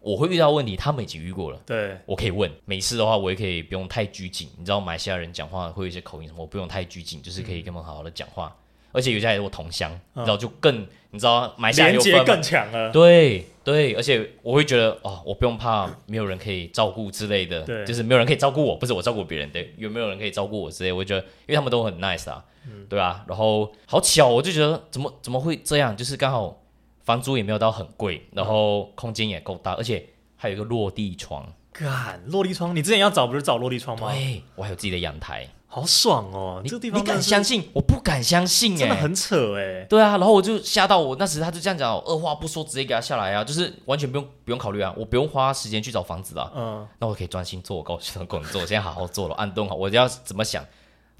[0.00, 8.54] 我会遇到问题，他们已经遇过了，对，我可以问，每次的话我也可以不用太拘谨，你知道马来西亚人讲话会有一些口音什么，我不用太拘谨，就是可以跟他们好好的讲话。
[8.92, 12.90] 而且有些还是我同乡，然后就更你知道买下连接更强了。
[12.90, 25.96] 对对，而且我会觉得哦，我不用怕没有人可以照顾之类的，对，就是没有人可以照顾我，不是我照顾别人，对，有没有人可以照顾我之类的，我觉得因为他们都很 nice 啊，嗯、对啊，然后好巧，我就觉得怎么怎么会这样？
[25.96, 26.62] 就是刚好
[27.04, 31.46] 房租也没有到很贵，然后空间也够大，而且还有一个落地窗。
[31.70, 34.12] 干，落地窗，你之前要找不是找落地窗吗？
[34.12, 35.46] 对，我还有自己的阳台。
[35.70, 36.60] 好爽哦！
[36.62, 37.68] 你这个地方你敢相信？
[37.74, 39.84] 我不敢相信哎，真的很扯哎。
[39.84, 46.50] 对啊，然后我就吓到我，那时他就这样讲，二话不说直接给他下来啊，就是完全不用不用考虑啊，我不用花时间去找房子啊。
[46.56, 50.64] 嗯，那我可以专心做我高兴的工作，现在好好做了，安顿好，我要怎么想，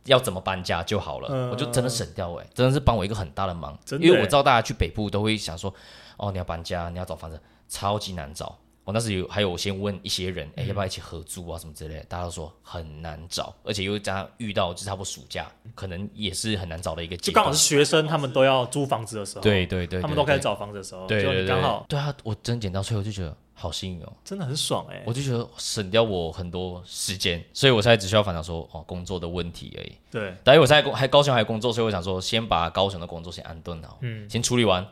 [0.05, 5.73] 要怎么搬家就好了，嗯、我就真的省掉哎，真的是帮我一个很大的忙，的因为我知道大家去北部都会想说，
[6.17, 8.59] 哦，你要搬家，你要找房子，超级难找。
[8.89, 12.05] 我那时有还有先问一些人，哎，要不要一起合租啊，什么之类的？
[12.05, 17.15] 大家都说很难找，而且又加上遇到就差不多暑假，可能也是很难找的一个。
[17.19, 21.85] 就刚好是学生，他们都要租房子的时候，对对对，他们都开始找房子的时候，对对对，刚好。
[21.87, 29.93] 对啊，我真捡到所以我就觉得好幸运哦，真的很爽哎，我就觉得省掉我很多时间，所以我现在只需要烦恼说哦工作的问题而已。
[30.11, 34.87] 对，但因为我现在还高雄还工作，所以我想说先把高雄的工作先安顿好，嗯，先处理完，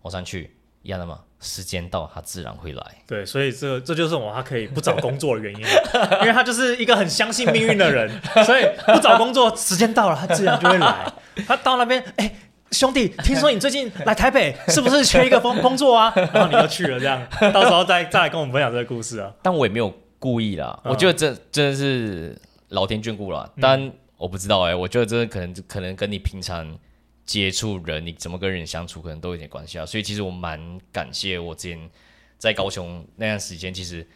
[0.00, 1.20] 我上去一样的嘛。
[1.44, 2.82] 时间到，他自然会来。
[3.04, 5.60] 对，所以这这就是我他可以不找工作的原因，
[6.22, 8.08] 因为他就是一个很相信命运的人，
[8.46, 11.12] 所以不找工作，时间到了，他自然就会来。
[11.44, 12.36] 他到那边，哎、欸，
[12.70, 16.12] 兄弟，听说你最近来台北， 是不是缺一个工工作啊？
[16.14, 17.20] 然后你就去了，这样，
[17.52, 19.32] 到时候再再来跟我们分享这个故事啊。
[19.42, 23.50] 但我也没有故意啦，嗯、我觉得这真的是老天眷顾了。
[23.60, 26.78] 但我不知道哎、欸，我觉得这可能可能跟你平常。
[27.32, 29.86] 接触人，你怎么跟人相处，可能都有点关系啊。
[29.86, 31.90] 所以其实我蛮感谢我之前
[32.36, 34.06] 在高雄那段时间，其实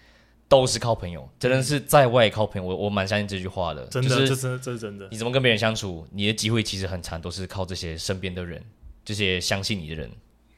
[0.48, 2.68] 都是靠朋友，真的是在外靠朋友。
[2.68, 5.08] 我我蛮相信这句话的，真的，就是、这真的，这是真的。
[5.10, 8.62] 你怎么跟别人相处，你的机会其实很长，都是靠这些身边的人，
[9.02, 10.10] 这些相信你的人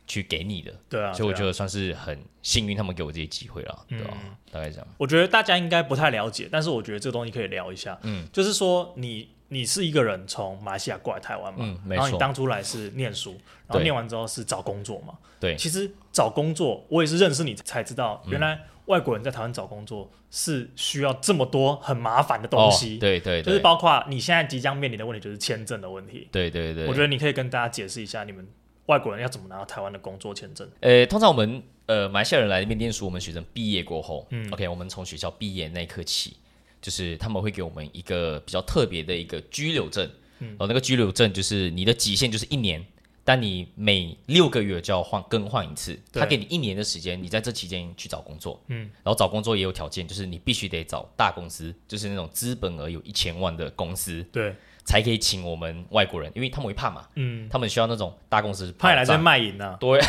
[0.08, 0.74] 去给你的。
[0.88, 4.18] 对啊，所以我觉得算是很幸运，他们给我这些机会了，对吧、啊？
[4.24, 4.88] 嗯、大概这样。
[4.98, 7.96] 我觉得大家应该不太了解，但是我觉得这个东西可以聊一下。
[8.02, 9.28] 嗯，就是说你。
[9.48, 11.60] 你是一个人从马来西亚过来台湾嘛？
[11.60, 12.02] 嗯，没错。
[12.02, 13.32] 然后你当初来是念书，
[13.66, 15.14] 然后念完之后是找工作嘛？
[15.40, 15.56] 对。
[15.56, 22.98] 其实找工作，我也是认识你才知道，原来外国人在台湾找工作是需要这么多很麻烦的东西。
[22.98, 23.42] 对对。
[23.42, 26.28] 就是包括你现在即将面临的问题，就是签证的问题。
[26.30, 26.86] 对对对。
[26.86, 28.46] 我觉得你可以跟大家解释一下，你们
[28.86, 30.68] 外国人要怎么拿到台湾的工作签证？
[30.80, 36.36] 呃，通常我们呃马来西亚人来这边念书，我们学生毕业过后，嗯，OK，我们从学校毕业那一刻起。
[36.80, 42.84] 就是他们会给我们一个比较特别的一个居留证，嗯，然后那个居留证就是你的极限就是一年，
[43.24, 54.54] 但你每六个月就要换更换一次，他给你一年的时间，你在这期间去找工作，嗯，然后找工作也有条件，就是你必须得找大公司，就是那种资本额有一千万的公司，对，
[54.88, 60.00] 才可以请我们外国人，因为他们会怕嘛，嗯，他们需要那种大公司派来在卖淫呢，对，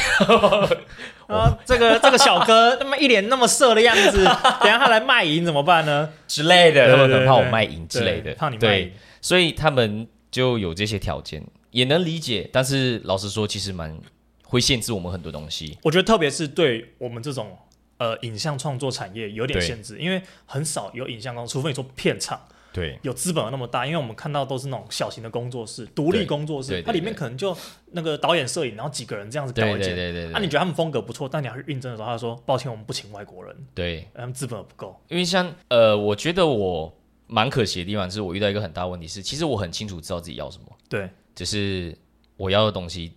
[1.27, 4.23] 啊，这个这个小哥那么一脸那么色的样子，
[4.63, 6.09] 等下他来卖淫怎么办呢？
[6.29, 11.43] 之类的，他们很怕我卖淫之类的，怕你卖淫，所以他们就有这些条件。
[11.71, 13.95] 也能理解，但是老实说，其实蛮
[14.43, 15.77] 会限制我们很多东西。
[15.83, 17.55] 我觉得，特别是对我们这种
[17.99, 23.85] 呃影像创作产业有点限制，因为很少有影像公司，除非你说片场，对，有资本额那么大。
[23.85, 27.55] 因为我们看到都是那种小型的工作室、独立工作室，它里面可能就
[27.91, 29.95] 那个导演、摄影，然后几个人这样子搞一件。
[29.95, 30.33] 对对对。
[30.33, 34.99] 啊，你觉得他们风格不错，但你要去应征的时候，他说：“抱歉，我们不请外国人。”对，他们资本额不够。
[35.07, 36.93] 因为像呃，我觉得我
[37.27, 40.65] 蛮可惜的地方，就是我遇到一个很大的问题是，其实我很清楚知道自己要什么。
[40.89, 41.97] 对，就是。
[42.39, 43.11] 我要的东西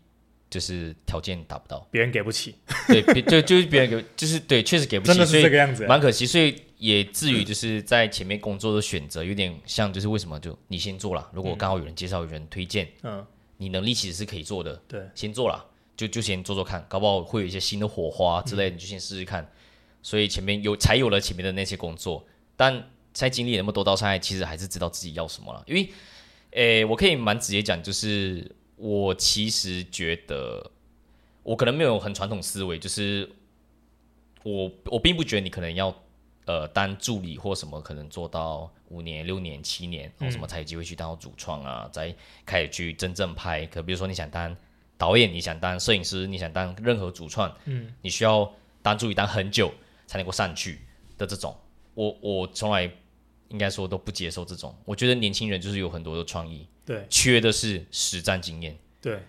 [0.51, 2.57] 就是条件达不到，别人给不起。
[2.89, 6.27] 对，就就是别人给，就是对，确实给不起，真的是这个样子，蛮可惜。
[6.27, 13.25] 所以也至于就是在前面工作的选择有点像，就是为什么就你先做了，如果刚好有人介绍、有人推荐，嗯，
[13.57, 15.65] 你能力其实是可以做的，对，先做了，
[15.97, 19.49] 就就先做做看，搞不好会有一些新的火花之类的，你就先试试看。
[20.03, 25.63] 所以前面有才有了前面的那些工作，但在经历那么多道菜，其实还是知道自己要什么了。
[25.67, 25.89] 因为，
[26.51, 28.57] 诶，我可以蛮直接讲，就是。
[28.77, 30.73] 我其实觉得，
[31.45, 33.31] 我可能没有很传统思维，就是
[34.43, 35.95] 我我并不觉得你可能要
[36.45, 43.65] 呃当助理或什么，可能做到五年、六年、七年，然后什么才有机会去当主创啊，再开始去真正拍。
[43.67, 44.57] 可比如说你想当
[44.97, 48.53] 导演，你想当摄影师，你想当任何主创，嗯，你需要
[48.83, 49.73] 当助理当很久
[50.07, 50.81] 才能够上去
[51.17, 51.57] 的这种，
[51.95, 52.91] 我我从来
[53.49, 54.77] 应该说都不接受这种。
[54.85, 56.67] 我觉得年轻人就是有很多的创意。
[56.85, 58.77] 对，缺的是实战经验。
[59.01, 59.21] 对，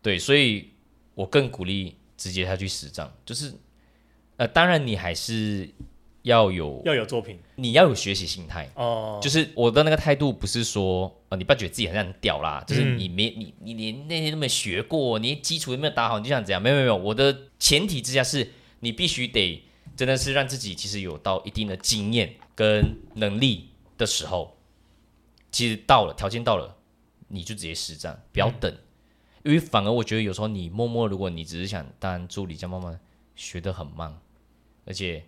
[0.00, 0.70] 对，所以
[1.14, 3.12] 我更鼓励直接他去实战。
[3.24, 3.52] 就是，
[4.36, 5.68] 呃，当然你还是
[6.22, 8.68] 要有要有作品，你要有学习心态。
[8.74, 16.60] 哦，就是我的那个态度不是说，呃，你不要觉得自己很很屌啦，就是你没你你连那些都没学过，你基础都没有打好，你就想怎样？
[16.60, 19.62] 没有没有，我的前提之下是你必须得
[19.96, 24.56] 真的是让自己其实有到一定的经验跟能力的时候，
[25.50, 26.76] 其实到了条件到了。
[27.32, 28.78] 你就直接实战，不要等，嗯、
[29.44, 32.98] 因为反而我觉得有时候你默默，如果你只是想当助理，这样慢慢
[33.36, 34.18] 学得很慢，
[34.84, 35.24] 而且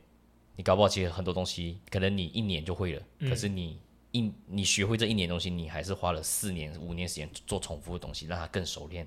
[0.56, 3.78] 你搞不好其实很多东西可能你一年就会了，嗯、可是你
[4.10, 9.06] 一你学会这一年东西，你还是花了四年五年时间做重复的东西，让它更熟练，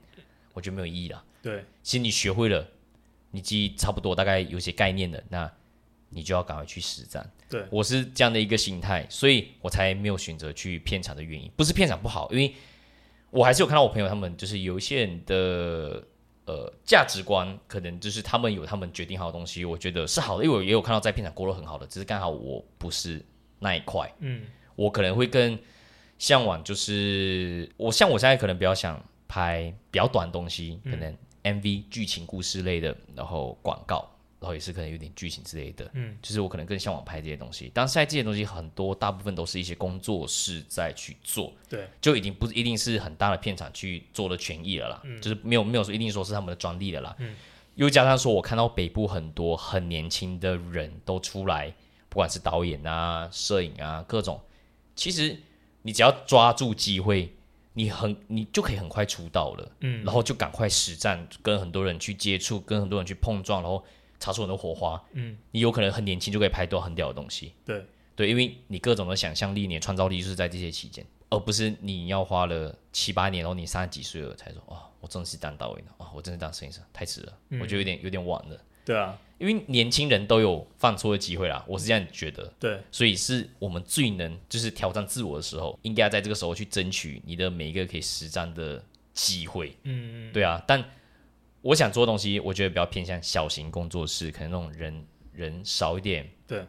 [0.53, 1.23] 我觉得没有意义了。
[1.41, 2.67] 对，其实你学会了，
[3.31, 5.51] 你记忆差不多大概有些概念的，那
[6.09, 7.29] 你就要赶快去实战。
[7.49, 12.53] 对，我是这样的一个心态，所以我才没有选择去片场的原因，不是片场不好，因为。
[13.31, 16.01] 我还是有看到我朋友他们，就是有一些人的
[16.45, 20.43] 呃价值观，可能就是他们有他们决定好的东西，我觉得是好的。
[20.43, 23.23] 因为我也有看到在片场过得很好的，只是刚好我不是
[23.59, 24.11] 那一块。
[24.19, 24.43] 嗯，
[24.75, 25.57] 我可能会更
[26.17, 34.09] 向往，就是我像我现在可能比较想拍比较短的东西，可能 MV 剧情故事类的，然后广告。
[34.45, 37.71] 然后也是可能有点剧情之类的，嗯，就是我可能更向往拍这些东西。
[37.73, 47.35] 但现在这些东西很多，大部分都是一些工作室在去做，对，就已经不一定是很大的片场去做的权益了啦，嗯，就是没有没有说一定说是他们的专利的啦，嗯，
[47.73, 51.73] 又加上说我看到北部很多很年轻的人都出来，
[52.07, 54.39] 不管是导演啊、摄影啊各种，
[54.95, 55.35] 其实
[55.81, 57.33] 你只要抓住机会，
[57.73, 63.83] 你很你就可以很快出道了，嗯，然后就赶快实战，跟很多人去接触，跟很多人去碰撞，然后。
[64.19, 67.85] 擦出很多火花，嗯，你有可能很年轻就可以拍到很屌的东西，对。
[68.17, 88.81] 对，因为你各种的想象力、你的创造力就是在这些期间，而不是你要花了七八年，然后你三十几岁了才说，哦，我真的是当导演了，哦，我真的当摄影师，太迟了，嗯、我觉得有点有点晚了，对啊，因为年轻人都有犯错的机会啦，我是这样觉得，对，所以是我们最能就是挑战自我的时候，应该要在这个时候去争取你的每一个可以实战的
[89.13, 90.81] 机会，嗯嗯，对啊，但。
[91.65, 96.63] 我想做的东西，我觉得比较偏向小型工作室，可能那种人人少一点，对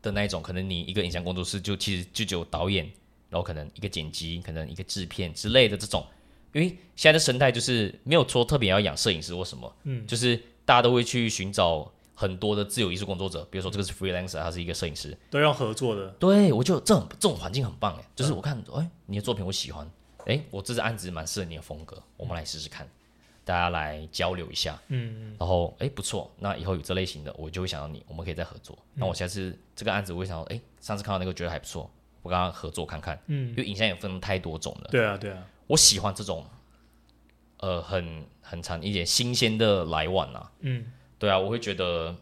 [0.00, 0.40] 的那一种。
[0.40, 2.84] 可能你一个影像工作室就其实就只有导演，
[3.28, 6.06] 然后可能一个剪辑，可能一个制片之类的这种。
[6.52, 16.10] 因为现在的生态就是没有说特别要养摄影师或什么，嗯，就是大家都会去寻找很多的自由艺术工作者，比如说这个是 freelancer，他是一个摄影师，都要合作的。
[16.10, 19.90] 对，我就这种这种环境很棒哎，就是我看，哎、嗯，你的作品我喜欢，
[20.26, 22.88] 哎，我这支案子蛮适合你的风格，我们来试试看。
[23.48, 28.78] 大家来交流一下，嗯，然后哎不错，那以后有这类型的，我就会想到你，我们可以再合作。
[28.92, 36.44] 嗯、那我下次这个案子，我会想到，哎，上次看到那个觉得还不错，我跟他合作看看，嗯，因为影像也分太多种了，对啊对啊，我喜欢这种
[37.60, 40.52] 呃很很长一点新鲜的来往啊。
[40.60, 40.84] 嗯，
[41.18, 42.14] 对啊，我会觉得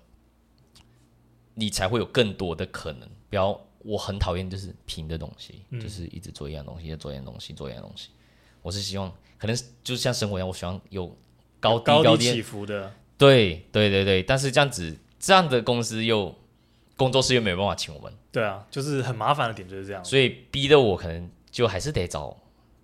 [1.54, 3.08] 你才会有更多的可能。
[3.28, 8.10] 不要，我很讨厌就是平的东西，嗯、就是一直做一样东西，做一样东西，做一样东西。
[8.66, 11.16] 我是希望可能就是像生活一样，我喜欢有
[11.60, 12.92] 高低高低起伏的。
[13.16, 16.34] 对对对对，但是这样子这样的公司又
[16.96, 18.12] 工作室又没有办法请我们。
[18.32, 22.36] 对啊，就是很麻烦的点就是这样，所以逼得我可能就还是得找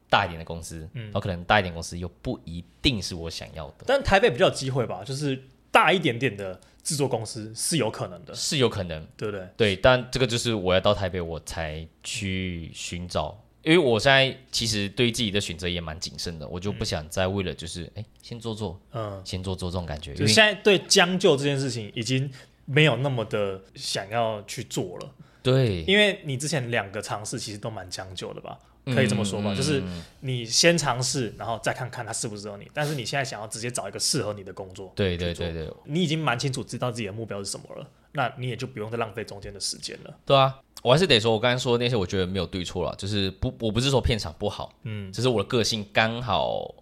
[0.08, 3.84] 大一点的公司，嗯，然后可能大一点公司又不一定是我想要的。
[3.84, 5.42] 但台北比较有机会吧，就是
[5.72, 9.48] 大一点点的制作公司是有可能的，是有可能，对不对？
[9.56, 13.36] 对，但这个就是我要到台北我才去寻找。
[13.62, 20.14] 因为我现在其实对自己的选择也蛮谨慎的，我就不想再为了就是哎、嗯、先做做，嗯，先做做这种感觉。
[20.14, 22.30] 就现在对将就这件事情已经
[22.64, 25.10] 没有那么的想要去做了。
[25.42, 29.82] 对，因为你之前两个尝试其实都蛮将就的吧，可以这么说吧，嗯、就是
[30.20, 32.68] 你先尝试，然后再看看它适不适合你。
[32.74, 40.16] 但是你现在想要直接找一个适合你的工作，对对对对，你已经蛮清楚知道自己的目标是什么了，那你也就不用再浪费中间的时间了。
[40.26, 40.58] 对啊。
[40.82, 46.74] 我还是得说，我刚才说的那些，我觉得没有对错了，就是不，我不是说片场不好，嗯，只是我的个性刚好，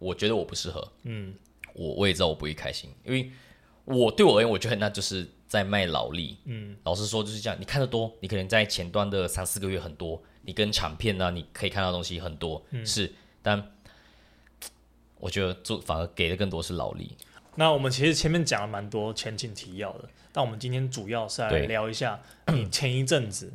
[0.00, 1.32] 我觉得我不适合，嗯，
[1.72, 3.30] 我我也知道我不会开心，因为
[3.84, 13.72] 我对我而言，我觉得那就是在卖劳力，嗯，老实说就是这样，你看得多，你可能在前端的三四个月很多，你跟长片呢、啊，你可以看到东西很多，嗯、是，但
[15.20, 17.16] 我觉得做反而给的更多是劳力。
[17.54, 20.08] 那我们其实前面讲了蛮多前景提要的。
[20.36, 22.20] 那我们今天主要是来聊一下
[22.52, 23.50] 你前一阵子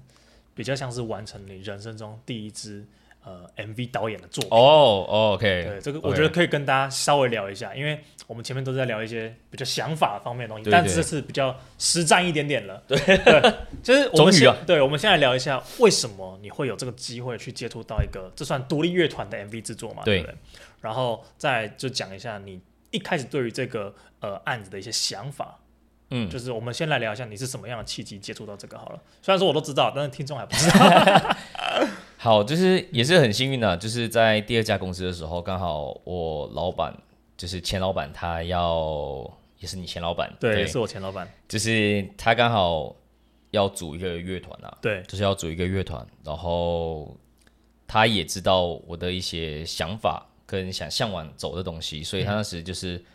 [0.55, 2.83] 比较像是完成你人生中第一支
[3.23, 4.49] 呃 MV 导演的作品。
[4.51, 20.21] 哦、oh,，OK，对这个我觉得可以跟大家稍微聊一下.因为我们前面都在聊一些比较想法方面的东西，对对对，但这次比较实战一点点了，对，对就是我们先、啊、对，我们先来聊一下为什么你会有这个机会去接触到一个这算独立乐团的 MV 制作嘛，对。
[20.21, 20.35] 不对？
[20.81, 25.59] 然后再就讲一下你一开始对于这个呃案子的一些想法。
[26.13, 28.99] 嗯，就是我们先来聊一下你是什么样的契机接触到这个好了。
[29.21, 31.35] 虽然说我都知道，但是听众还不知道。
[32.17, 36.93] 好，就是也是很幸运的，就是在第二家公司的时候，刚好我老板
[37.37, 39.25] 就是前老板，他要
[39.59, 42.93] 也是你前老板，对，对是我前老板，就是他刚好
[43.51, 47.17] 要组一个乐团啊，对，就是要组一个乐团，然后
[47.87, 52.97] 他也知道我的一些想法跟想向往走的东西，所以他当时就是。
[52.97, 53.05] 嗯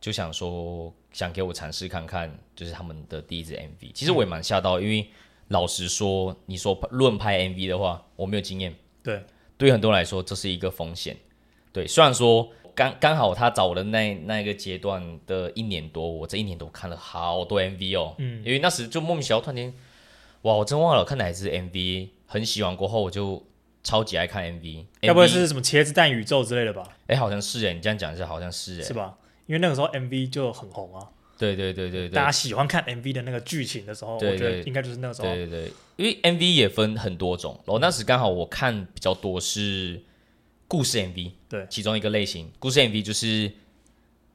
[0.00, 3.92] 就想说，想给我尝试看看，就是他们的第一支 MV。
[3.92, 5.06] 其实我也蛮吓到，因为
[5.48, 8.74] 老实说，你说论拍 MV 的话，我没有经验。
[9.02, 9.22] 对，
[9.58, 11.16] 对很多人来说，这是一个风险。
[11.72, 18.14] 对，虽然说刚刚好他找我的那那个阶段的一年多，我这一年多看了好多 MV 哦。
[18.18, 18.42] 嗯。
[18.44, 19.74] 因为那时就莫名其妙，突然间，
[20.42, 22.74] 哇，我真忘了看哪一支 MV，很喜欢。
[22.74, 23.44] 过后我就
[23.82, 24.86] 超级爱看 MV。
[25.02, 26.88] 该不会是什么茄子蛋宇宙之类的吧？
[27.08, 29.14] 哎，好像是哎，你这样讲一下，好像是哎，是吧？
[29.50, 31.04] 因为那个时候 MV 就很红啊，
[31.36, 35.26] 对对对对对，大家喜欢看 MV 的那个剧情的时候，对对对，我觉得应该就是那个时候。
[35.26, 40.00] 对对对，因为 MV 也分很多种，然后那时刚好我看比较多是
[40.68, 42.48] 故事 MV，对，其中一个类型。
[42.60, 43.50] 故事 MV 就是，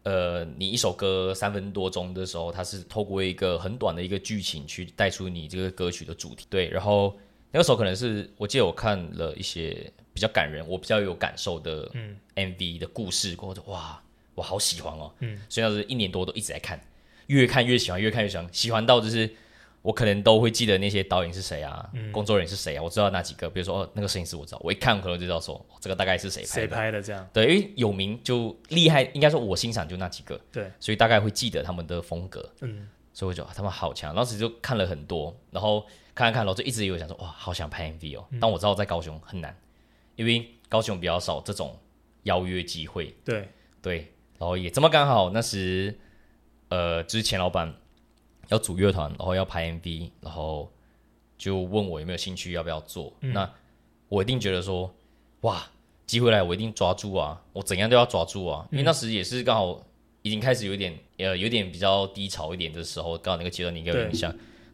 [0.03, 7.17] 呃，你一首歌三分多钟的时候，它是透过一个很短的一个剧情去带出你这个歌曲的主题，对，然后
[7.53, 11.89] 那个时候可能是我记得我看了一些比较感人，我比较有感受的
[12.35, 14.01] MV 的故事，过后就哇。
[14.35, 16.79] 我好喜欢哦，嗯，所以那是一年多都一直在看，
[17.27, 19.29] 越看越喜欢，越看越喜欢，喜欢到就是
[19.81, 35.81] 我可能都会记得那些导演是谁啊，嗯、工作人员是谁啊，我知道哪几个，比如说哦那个摄影师我知道，我一看可能就知道说、哦、这个大概是谁拍的，谁拍的这样，对，因为有名就厉害，应该说我欣赏就那几个，对，所以大概会记得他们的风格，嗯，所以我觉得他们好强，当时就看了很多，然后
[36.13, 39.55] 看看看，然后就一直有想说哇，好想拍 MV 哦，嗯、但我知道在高雄很难，
[40.15, 41.79] 因为高雄比较少这种
[42.23, 43.47] 邀约机会，对。
[43.81, 44.11] 对。
[44.37, 45.97] 然后也这么刚好，那时，
[46.69, 47.73] 呃，之前老板
[48.49, 50.71] 要组乐团，然后要拍 MV，然后
[51.37, 53.13] 就问我有没有兴趣，要不要做。
[53.21, 53.49] 嗯、那
[54.09, 54.93] 我一定觉得说，
[55.41, 55.65] 哇，
[56.05, 57.41] 机会来，我一定抓住啊！
[57.53, 58.67] 我怎样都要抓住啊！
[58.71, 59.81] 嗯、因为那时也是刚好
[60.21, 64.31] 已经开始有点，呃，有点比较低潮一点的时候，刚好那个阶段你给我印象。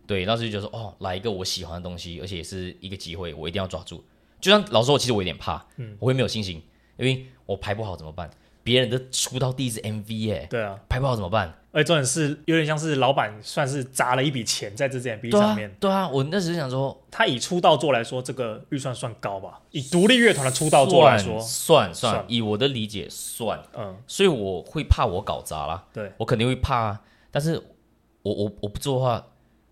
[0.08, 4.04] 对，对，那时就觉得说，哦，来一个我喜欢的东西，而且也是一个机会，我一定要抓住。
[4.41, 6.62] 就像老实说，其实我有点怕，嗯，我会没有信心，
[6.97, 8.30] 因为我拍不好怎么办？
[8.63, 11.58] 别人的出道第一支 MV 哎，对啊，拍不好怎么办？
[11.74, 15.74] 而且重点是有点像是老板算是砸了一笔钱在这支 MV 上面。
[15.80, 19.62] 对啊，我那时想说，他以出道作来说，这个预算算高吧？
[19.71, 27.00] 以独立乐团的出道作来说，算算，算，以我的理解算，嗯，所以我会怕我搞砸了，对，我肯定会怕。
[27.31, 27.56] 但是
[28.21, 29.25] 我我我不做的话，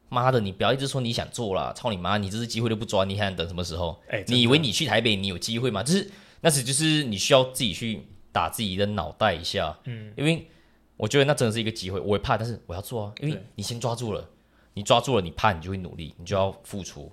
[0.07, 2.17] 妈的，你不要一直说你想做了，操你妈！
[2.17, 3.99] 你这次机会都不抓，你还想等什么时候？
[4.07, 5.83] 哎，你以为你去台北你有机会吗？
[5.83, 6.09] 就是
[6.39, 8.07] 那时就是你需要自己去。
[8.31, 10.47] 打自己的脑袋一下，嗯，因为
[10.97, 14.29] 我觉得那真的是一个机会，我也怕，但是我要做啊，因为你先抓住了，
[14.73, 17.11] 你抓住了，你怕，你就会努力，你就要付出，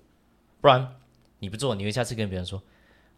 [0.61, 0.97] 不然
[1.39, 2.63] 你不做，你会下次跟别人说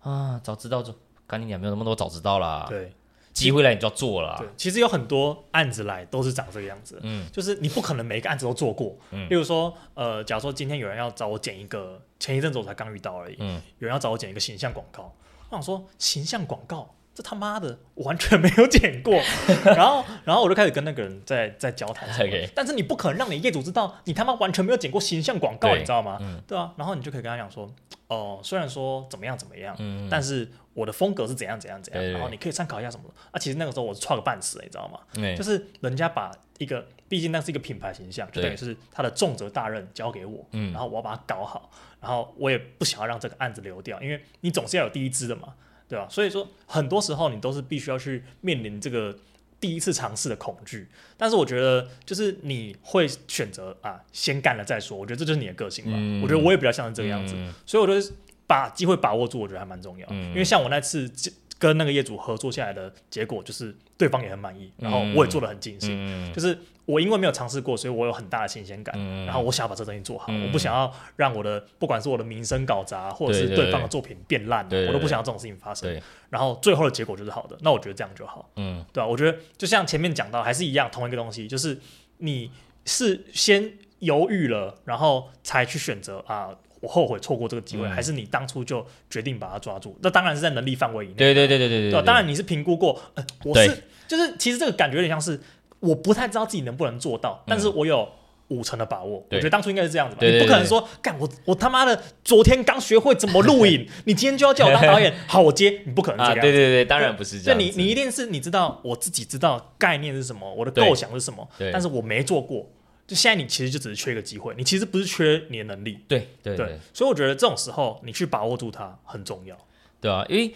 [0.01, 0.95] 啊，早知道就
[1.27, 2.93] 赶紧讲，没有那么多早知道啦，对。
[3.35, 4.35] 机会来你就要做了。
[4.37, 6.99] 对，其实有很多案子来都是长这个样子。
[7.05, 8.97] 嗯，就是你不可能每个案子都做过。
[9.13, 13.37] 嗯，例如说，呃，假如说今天有人要找我剪一个，前一阵子我才刚遇到而已。
[13.39, 15.15] 嗯，有人要找我剪一个形象广告，
[15.51, 19.21] 我想说形象广告，这他妈的我完全没有剪过。
[19.67, 22.09] 然后，然后我就开始跟那个人在在交谈。
[22.11, 22.49] Okay.
[22.55, 26.19] 但是你不可能让你业主知道你他妈完全没有剪过形象广告，你知道吗？
[26.21, 26.73] 嗯，对啊。
[26.77, 27.69] 然后你就可以跟他讲说。
[28.07, 33.05] 哦，虽然说怎么样怎么样，嗯，但是我的风格是怎样怎样怎样，然后你可以参考一下什么。
[33.31, 34.99] 啊，其实那个时候我是错个半死，你知道吗？
[35.37, 45.53] 就是人家把一个，毕竟那是一个品牌形象，就等于是他的重责大任交给我，嗯，然后我要把它搞好，然后我也不想要让这个案子流掉，因为你总是要有第一支的嘛，
[45.89, 46.07] 对吧？
[46.11, 49.17] 所以说很多时候你都是必须要去面临这个。
[49.61, 50.87] 第一次尝试的恐惧，
[51.17, 54.97] 但是我觉得就是你会选择啊，先干了再说。
[54.97, 55.91] 我觉得这就是你的个性吧。
[55.97, 58.15] 嗯、我觉得我也比较像是这个样子，嗯、所以我觉得
[58.47, 60.07] 把机会把握住，我觉得还蛮重要。
[60.13, 61.11] 嗯、因为像我那次
[61.59, 66.59] 跟那个业主合作下来的结果，就是对方也很满意，然后我也做的很尽心，嗯、就是。
[66.89, 68.95] 我因为没有尝试过，所以我有很大的新鲜感。
[68.97, 76.01] 嗯、然后我想要把这东西做好，嗯、我不想要让我的不管是我的名声搞砸，或者是对方的作品变烂，对对对，我都不想要这种事情发生。
[76.31, 78.49] 然后最后的结果就是好的，那我觉得这样就好。
[78.57, 79.07] 嗯，对吧？
[79.07, 81.79] 我觉得就像前面讲到，还是一样，同一个东西，就是
[82.17, 82.51] 你
[82.87, 89.97] 是先犹豫了，然后才去选择啊，我后悔错过这个机会，嗯、还是你当初就决定把它抓住？
[90.03, 91.15] 那当然是在能力范围以内。
[91.15, 95.41] 对对对对对对，对，当然你是评估过，呃，我是就是其实这个感觉有点像是。
[95.81, 98.09] 我不太知道自己能不能做到，但是我有
[98.49, 99.25] 五成的把握。
[99.31, 100.27] 我觉得当初应该是这样子吧。
[100.27, 106.41] 你不可能说，干我我他妈的昨天刚学会怎么录影， 你今天就要叫我当导演， 好我接，你不可能这样。
[106.41, 107.61] 对对对，当然不是这样。
[107.61, 112.69] 你你一定是你知道我自己知道概念是什么，我的构想是什么，但是我没做过。
[113.09, 115.99] 就现在你其实就只是缺一个机会，你其实不是缺你的能力。
[116.07, 119.59] 对对对，所以我觉得这种时候你去把握住它很重要。
[120.01, 120.55] 对啊，因为。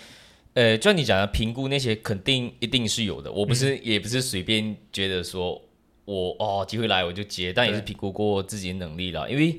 [0.55, 3.33] 呃，就像你讲的，评估那些肯定一定是有的。
[3.33, 5.59] 我不是，嗯、也不是随便觉得说
[6.05, 9.31] 我哦机会来我就接，但也是评估过自己的能力了。
[9.31, 9.59] 因为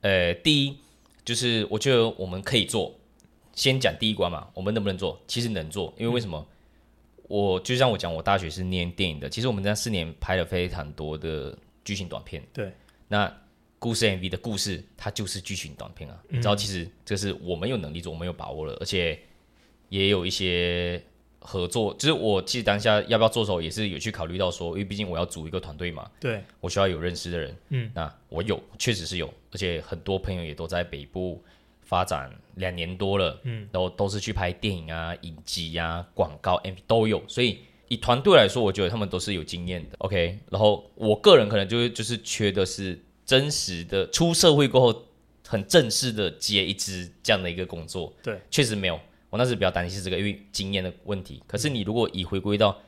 [0.00, 0.76] 呃，第一
[1.24, 2.92] 就是我觉得我们可以做，
[3.54, 5.16] 先讲第一关嘛，我们能不能做？
[5.28, 6.44] 其实能做，因为为什么？
[6.48, 12.42] 嗯、我就像我讲，我大学是念电影的，其实我们在四年拍了非常多的剧情短片。
[12.52, 12.72] 对，
[13.08, 13.32] 那
[13.78, 16.18] 故事 MV 的故事，它就是剧情短片啊。
[16.28, 19.18] 嗯、你知道，其实这是我们有能力做，我们有把握了，而且。
[19.90, 21.00] 也有一些
[21.38, 31.40] 合作，就是我其实当下要不要做的时候，也是有去考虑到说，因为毕竟我要组一个团队嘛，对，我需要有认识的人，嗯，那我有，确实是有，而且很多朋友也都在北部
[31.82, 40.38] 发展两年多了，嗯，然后都是去拍电影啊、影集啊、广告 MV 都有，所以以团队来说，我觉得他们都是有经验的，OK。
[40.50, 45.02] 然后我个人可能就是就是缺的是真实的出社会过后
[45.46, 48.98] 很正式的接一支这样的一个工作，对，确实没有。
[49.30, 51.42] 我那时比较担心是这个，因为经验的问题。
[51.46, 52.80] 可是你如果以回归到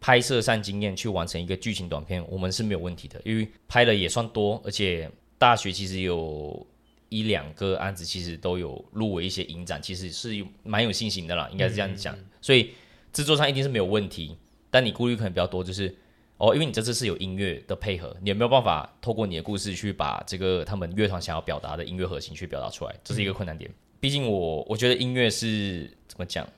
[0.00, 6.66] 拍摄上经验去完成一个剧情短片，我们是没有问题的，因为拍的也算多，而且大学其实有
[7.08, 12.14] 一两个案子，其实都有入围一些影展，其实是有蛮有信心的啦，应该是这样讲。
[12.14, 12.70] 嗯、所以
[13.12, 14.36] 制作上一定是没有问题，
[14.70, 15.94] 但你顾虑可能比较多，就是
[16.36, 23.70] 哦，因为你这次是有音乐的配合，你有没有办法透过你的故事去把这个他们乐团想要表达的音乐核心去表达出来，这是一个困难点。
[23.70, 26.48] 嗯毕竟我我觉得音乐是怎么讲，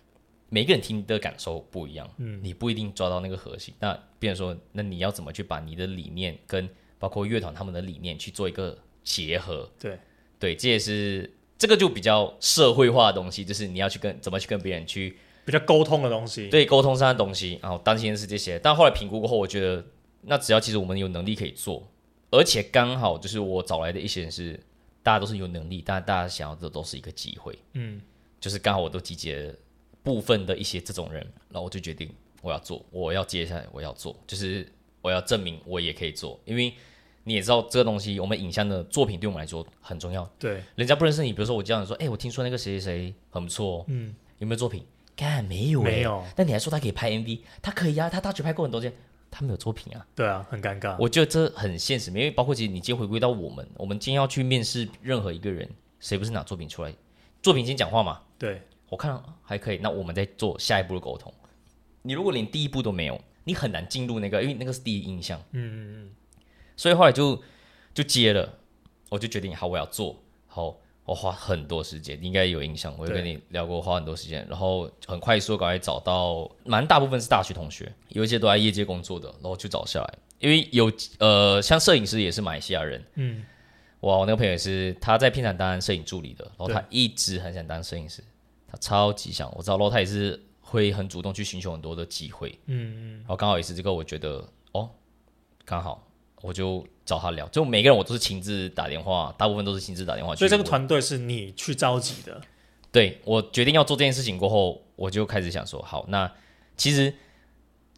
[0.51, 3.72] 每个人听的感受不一样，嗯，你不一定抓到那个核心。
[3.80, 9.66] 那比如说，那你要怎么去把你的理念跟包括乐团他们的理念去做一个结合？
[9.80, 9.98] 对
[10.38, 16.49] 对，这也是这个就比较社会化的东西，就是你要去跟怎么去跟别人去比较沟通的东西。
[16.49, 18.59] 对，沟通上的东西，然后担心的是这些。
[18.59, 19.84] 但后来评估过后，我觉得
[20.22, 21.86] 那只要其实我们有能力可以做，
[22.30, 24.59] 而且刚好就是我找来的一些人是。
[25.03, 27.59] 大家都是有能力，但大家想要的都是一个机会。
[27.72, 28.03] 嗯，
[28.38, 29.51] 就是刚好我都集结
[30.03, 32.12] 部分的一些这种人，然后我就决定
[32.43, 34.70] 我要做，我要接下来我要做，就是
[35.01, 36.38] 我要证明我也可以做。
[36.45, 36.74] 因为
[37.24, 40.30] 你也知道这个东西，我们影像的作品对我们来说很重要。
[40.38, 44.84] 对，人家不认识你，比如说我这样说，哎、欸，我听说那个谁谁谁很不错，嗯，有没有作品？
[45.20, 46.24] 干没有、欸，没有。
[46.34, 48.92] 但你还说他可以拍 MV，他可以啊，他大学拍过很多件。
[49.32, 50.96] 他没有作品啊，对啊，很尴尬。
[50.98, 56.92] 我觉得这很现实，因为包括其实你今天回归到我们，我们今天要去面试任何一个人，谁不是拿作品出来？
[57.40, 58.20] 作品先讲话嘛。
[58.36, 61.32] 对，我看还可以，那我们再做下一步的沟通。
[62.02, 65.40] 你如果连第一步都没有，你很难进入那个，因为那个是第一印象。
[65.52, 66.10] 嗯嗯嗯。
[66.76, 67.40] 所以后来就
[67.94, 68.58] 就接了，
[69.10, 70.76] 我就决定好，我要做好。
[71.11, 80.88] 我花很多时间，你应该有印象，我有跟你聊过，花很多时间，然后很快速赶快找到，蛮大部分是大学同学，有一些都在业界工作的，然后就找下来，因为有
[81.18, 83.44] 呃，像摄影师也是马来西亚人，嗯，
[84.02, 88.22] 哇，我那个朋友也是他在片场当摄影助理的，然后他一直很想当摄影师，
[88.70, 94.88] 他超级想，我知道，然后他也是会很主动去寻求很多的机会，嗯嗯，然后刚好也是这个，我觉得哦，
[95.64, 96.06] 刚好。
[96.41, 100.34] 我就找他聊，就每个人我都是亲自打电话，大部分都是亲自打电话。
[100.34, 102.41] 所以这个团队是你去召集的？
[102.91, 106.30] 对，我决定要做这件事情过后，我就开始想说，好，那
[106.76, 107.14] 其实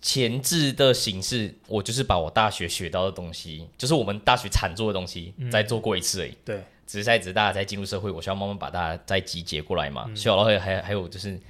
[0.01, 6.37] 前置的形式，我就是把我大学学到的东西，就是我们大学产做的东西，嗯、再做过一次而已。
[6.45, 10.11] 对，只是在只是大家在进入社会，我需要慢慢把大家再集结过来嘛。
[10.15, 11.41] 需要然后还还还有就是。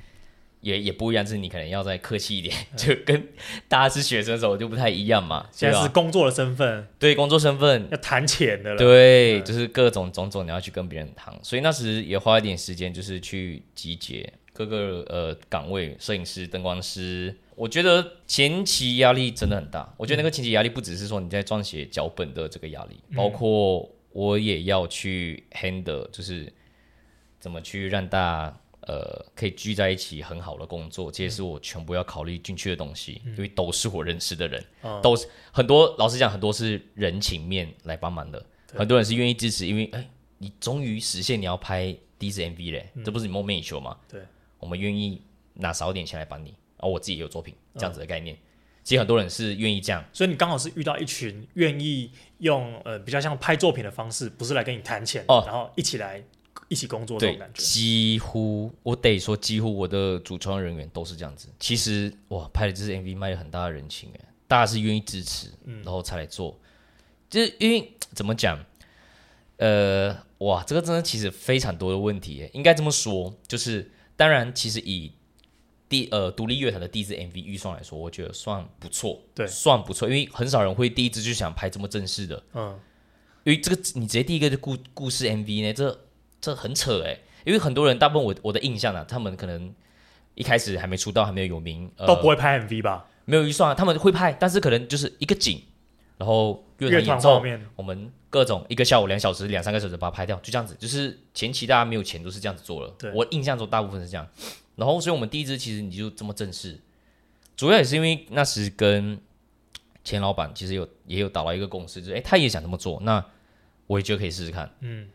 [0.63, 3.29] 也也不一样，就是你可能要再客气一点，嗯、 就跟
[3.69, 5.47] 大家是学生的时候就不太一样嘛。
[5.51, 8.79] 现在是工作的身份，对，工作身份要谈钱的了。
[8.79, 17.37] 对，嗯、就是各种种种你要去跟别人谈，所以那时也花一点时间，就是去集结各个呃岗位，摄影师、灯光师。
[17.57, 19.93] 我觉得前期压力真的很大。
[19.97, 26.53] 我觉得那个前期压力不只是说你在撰写脚本的这个压力，嗯、包括我也要去 handle，就是
[27.41, 28.59] 怎么去让大家。
[28.89, 35.95] 呃，可以聚在一起很好的工作，这些是我全部要考虑进去的东西，嗯、因为都是我认识的人，嗯、都是很多。
[35.99, 43.97] 老实讲，很多是人情面来帮忙的，很多人是愿意支持，因为哎，你终于实现你要拍第一支 MV 嘞，嗯、这不是你梦寐以求吗？
[44.09, 44.21] 对，
[44.59, 45.23] 我们愿意
[45.55, 48.35] 拿少点钱来帮你，而、哦、我自己也有作品，这样子的概念。
[48.35, 48.39] 嗯、
[48.83, 56.21] 其实很多人是愿意这样，所以你刚好是遇到一群愿意用呃比较像拍作品的方式，不是来跟你谈钱，哦，然后一起来。
[56.73, 61.49] 一起工作这种感觉，几乎我得说，几乎我的主创人员都是这样子。
[61.61, 66.59] 其实哇，拍的这支 MV 卖了很大的人情哎，大家是愿意支持，然后才来做。
[66.59, 66.65] 嗯、
[67.29, 68.59] 就是因为怎么讲，
[69.59, 75.13] 呃，哇，这个真的其实非常多的问题，应该这么说，就是当然，其实以
[75.91, 82.81] 第呃独立乐团的第一支 MV 预算来说，我觉得算不错，对，算不错，因为很少人会第一支就想拍这么正式的，嗯，
[83.45, 86.07] 因为这个你直接第一个的故故事 MV 呢，这。
[86.43, 89.73] 这很扯哎，因为很多人，大部分我我的印象啊，他们可能
[90.35, 93.07] 一开始还没出道，还没有有名，呃、都不会拍 MV 吧？
[93.25, 95.63] 没有预算啊，他们会拍，但是可能就是一个景，
[96.19, 97.41] 然后乐团演奏，
[97.77, 100.75] 我们各种一个下午两小时、两三个小时把它拍掉，就这样子。
[100.79, 102.93] 就是前期大家没有钱，都是这样子做了。
[102.99, 104.27] 对我印象中大部分是这样。
[104.75, 106.81] 然后，所以我们第一支其实你就这么正式，
[107.55, 109.21] 主要也是因为那时跟
[110.03, 113.25] 钱老板其实有也有达到一个共识，就是哎，他也想这么做，那
[113.87, 114.69] 我也觉得可以试试看。
[114.81, 115.09] 嗯。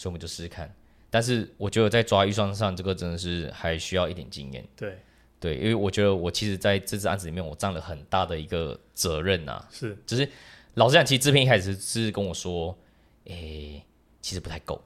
[0.00, 0.74] 所以我们就试试看，
[1.10, 4.66] 但是我觉得在抓预算上，这个真的是还需要一点经验。
[4.74, 4.96] 对，
[5.38, 9.68] 对，因为我觉得我其实在这次案子里面，我占了很大的一个责任呐、啊。
[9.70, 10.26] 是，只是
[10.72, 12.74] 老实讲，其实制片一开始是跟我说，
[13.24, 13.84] 诶，
[14.22, 14.82] 其实不太够。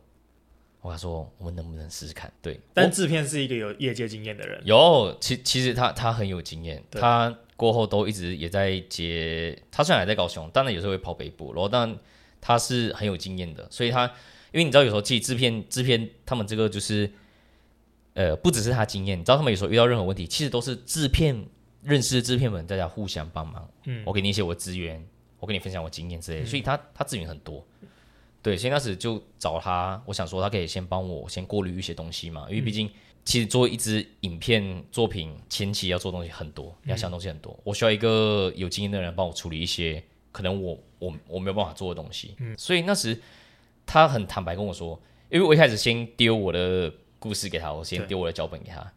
[0.81, 2.33] 我跟他说，我们能不能试试看？
[2.43, 4.61] 对，但制片是一个有业界经验的人。
[4.65, 9.57] 有，其其实他他很有经验，他过后都一直也在接。
[9.71, 11.97] 他虽然还在高雄，当然有时候会跑北部，然后但
[12.41, 14.13] 他是很有经验的，所以他。
[14.55, 17.11] 因为你知道，有时候其实制片制片他们这个就是，
[18.13, 21.45] 呃，不只是他经验，你知道他们有时候遇到任何问题，其实都是制片
[21.83, 23.69] 认识的制片们大家互相帮忙。
[23.87, 25.05] 嗯，我给你一些我的资源，
[25.41, 27.67] 我跟你分享我经验之类的，嗯、所以他他资源很多。
[28.43, 32.89] 对，所以那时就找他，我想说他可以先帮我先过滤一些东西嘛，因为毕竟
[33.25, 40.01] 其实做一支影片作品前期要做东西很多，你要想东西很多，嗯、我需要一个有经验的人帮我处理一些
[40.31, 42.37] 可能我我我没有办法做的东西。
[42.39, 43.21] 嗯，所以那时。
[43.87, 48.93] 他很坦白跟我说，因为我一开始先丢我的故事给他，我先丢我的脚本给他。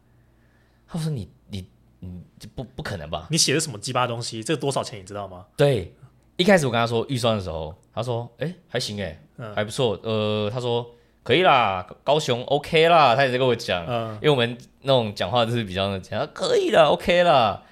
[0.86, 1.66] 他说你：“你
[2.00, 2.22] 你
[2.54, 3.26] 不不可能吧？
[3.30, 4.42] 你写的什么鸡巴东西？
[4.42, 5.94] 这多少钱你知道吗？”对，
[6.36, 17.62] 一开始我跟他说预算的时候，他说：“哎，还行哎，嗯、还不错。”呃，他说：“可以啦，高雄 OK 啦。”他也在跟我讲，嗯，因为我们那种讲话就是比较那讲，可以了，OK 啦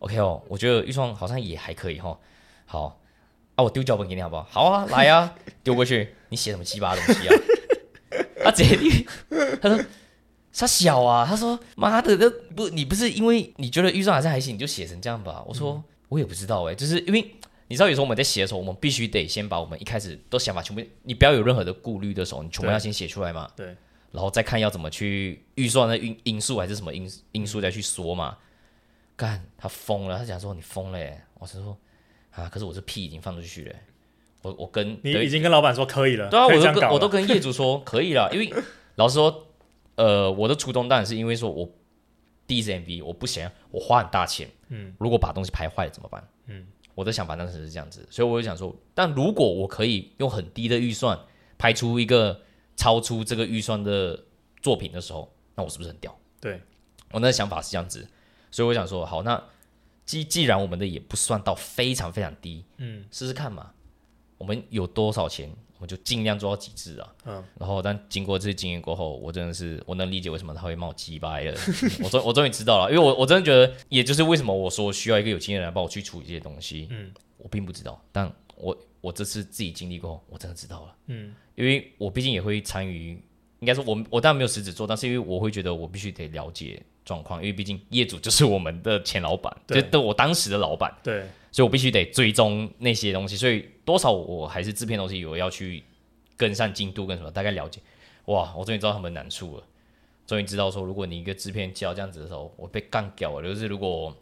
[0.00, 2.18] ，OK 哦，我觉得预算好像也还可以哈。
[2.64, 2.98] 好。
[3.56, 4.46] 啊，我丢脚本给你好不好？
[4.50, 5.34] 好啊，来啊，
[5.64, 6.14] 丢过去。
[6.28, 7.34] 你写什么鸡巴东西啊？
[8.44, 8.90] 他直接丢，
[9.60, 9.84] 他说
[10.52, 11.24] 他小啊。
[11.26, 15.42] 他说妈的，这不你不是因为你觉得预算还是还行，你就写成这样吧？
[15.46, 17.34] 我说、嗯、我也不知道哎、欸，就是因为
[17.68, 23.48] 你知道，有时候我们在写的时候，我们必须得先把我们一开始都想法全部，你不要有任何的顾虑的时候，你全部要先写出来嘛。
[23.56, 23.74] 对。
[24.12, 28.36] 然后再看要怎么去预算的因因素还是什么因因素再去说嘛。
[29.16, 31.22] 干，他疯了，他讲说你疯了、欸。
[31.38, 31.76] 我是说。
[32.36, 32.48] 啊！
[32.48, 33.74] 可是我这屁已经放出去了，
[34.42, 38.52] 我我跟你已经跟老板说可以了，对啊，我都跟我都跟业主说 可以了，因为
[38.96, 39.46] 老实说，
[39.96, 41.68] 呃，我的初衷当然是因为说我
[42.46, 46.22] 第一次 MV 我不想我花很大钱，嗯，如果把东西拍坏了怎么办？
[46.46, 51.18] 嗯，我的想法当时是这样子，所以我就想说，但如果我可以用很低的预算
[51.58, 52.40] 拍出一个
[52.76, 54.24] 超出这个预算的
[54.62, 56.16] 作品的时候，那我是不是很屌？
[56.40, 56.60] 对，
[57.12, 58.06] 我那个想法是这样子，
[58.50, 59.42] 所以我想说，好，那
[60.06, 63.70] 既既然我们的也不算到非常非常低，嗯，试试看嘛，
[64.38, 65.50] 我们有多少钱？
[65.78, 71.54] 我们就尽量做到极致啊，嗯，然后但经过这些经验过后，我真的是我能理解为什么他会冒鸡掰了，
[72.02, 83.10] 我终我终于知道了，因为我我真的觉得，也就是为什么我说需要一个有经验的人来帮我去处理这些东西，嗯，我并不知道，但我我这次自己经历过后，我真的知道了，嗯，因为我毕竟也会参与，
[83.60, 91.24] 应该说我我当然没有实质做，但是因为我会觉得我必须得了解状况，因为毕竟业主就是我们的前老板，对，就我当时的老板，对。
[91.52, 95.82] 所以我必须得追踪那些东西，所以多少我还是制片东西，我要去
[96.36, 97.80] 跟上进度跟什么，大概了解。
[98.26, 99.62] 哇，我终于知道他们难处了，
[100.26, 103.48] 终于知道说，如果你一个制片交这样子的时候，我被干掉了。
[103.48, 104.14] 就是如果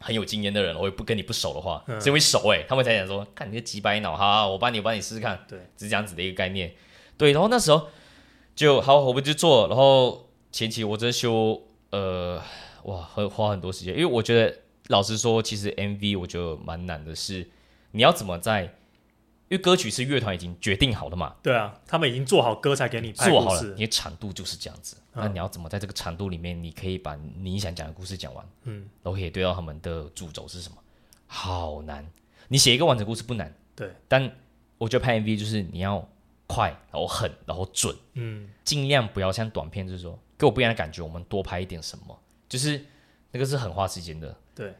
[0.00, 6.72] 很有经验的人，我也不跟你不熟的话，是因为熟哎，他们才想说，看你个几百脑，哈，我帮你，我帮你试试看，对，是这样子的一个概念。
[7.18, 7.88] 对，然后那时候
[8.56, 11.60] 就好，我们就做，然后前期我在修，
[11.94, 12.42] 呃，
[12.84, 14.56] 哇，很花很多时间，因为我觉得。
[14.88, 17.50] 老实说，其实 MV 我觉得蛮难的是，是
[17.92, 21.36] 你要怎么在，因为歌曲是乐团已经决定好的嘛。
[21.42, 23.30] 对啊，他们已经做好歌才给你拍。
[23.30, 24.98] 做好了，你的长度就是这样子。
[25.14, 28.46] 嗯、那你要怎么在这个长度里面，你可以把你想讲的故事讲完？
[28.64, 30.76] 嗯，然后可以对到他们的主轴是什么？
[31.26, 32.06] 好难。
[32.48, 33.90] 你写一个完整故事不难，对。
[34.06, 34.30] 但
[34.76, 36.06] 我觉得拍 MV 就是你要
[36.46, 37.96] 快，然后狠，然后准。
[38.12, 41.00] 嗯，尽量不要像短片，就是说给我不一样的感觉。
[41.00, 42.84] 我们多拍一点什么，就是
[43.32, 44.36] 那个是很花时间的。
[44.54, 44.74] 对，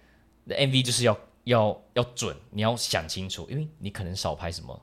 [0.45, 4.79] 那 MV 就是要要要准，你要想清楚，因为你可能少拍什么，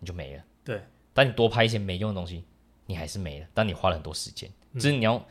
[0.00, 0.42] 你就没了。
[0.64, 0.82] 对，
[1.14, 2.44] 但你多拍一些没用的东西，
[2.86, 3.46] 你还是没了。
[3.54, 5.24] 但你花了很多时间，就、嗯、是你要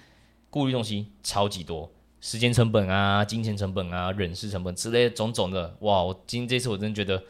[0.49, 1.91] 顾虑东西超级多，
[2.21, 5.75] 时间成本啊、金钱成本啊、人事成本之类的种种的。
[5.81, 7.21] 哇，我今天这次我真的觉得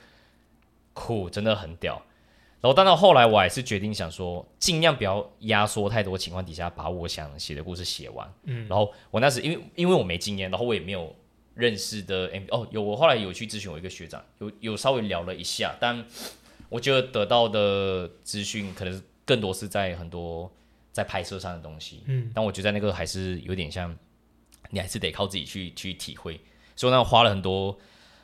[0.94, 2.00] 酷，真的很屌。
[2.62, 8.34] 然后，但到后来，我还是决定想说，尽量不要压缩太多情况底下，把我想写的故事写完。
[8.44, 11.16] 嗯，然后我那时因为因为我没经验，然后我也没有。
[11.58, 16.06] 认识的 MV 哦，有我后来有去咨询我一个学长，有有稍微聊了一下，但
[16.68, 20.52] 我觉得得到的资讯可能更多是在很多
[20.92, 23.98] 在拍摄上的东西，嗯，但我觉得那个还是有点像，
[24.70, 26.42] 你还是得靠自己去去体会，
[26.76, 27.80] 所以那花了很多，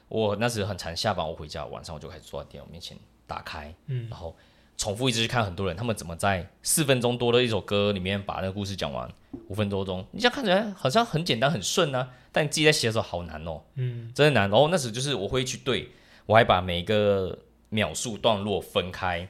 [0.09, 2.97] 我那时很常下班我回家晚上我就开始坐在电脑面前
[3.31, 4.35] 打开，嗯，然后。
[4.77, 9.07] 重复一直去看很多人，他们怎么在四分钟多的一首歌里面把那个故事讲完？
[9.47, 14.49] 五分多钟，你这样看起来好像很简单很顺啊，但你自己在写的时候好难哦，嗯，真的难。
[14.49, 15.91] 然后那时就是我会去对，
[16.25, 17.37] 我还把每一个
[17.69, 19.27] 秒数段落分开，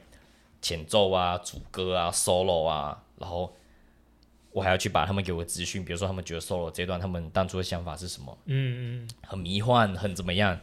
[0.62, 3.54] 前奏啊、主歌啊、solo 啊，然后
[4.52, 8.38] 我还要去把他们给我的资讯，比如说他们觉得 solo 这段他们当初的想法是什么？
[8.46, 10.58] 嗯嗯，很迷幻，很怎么样？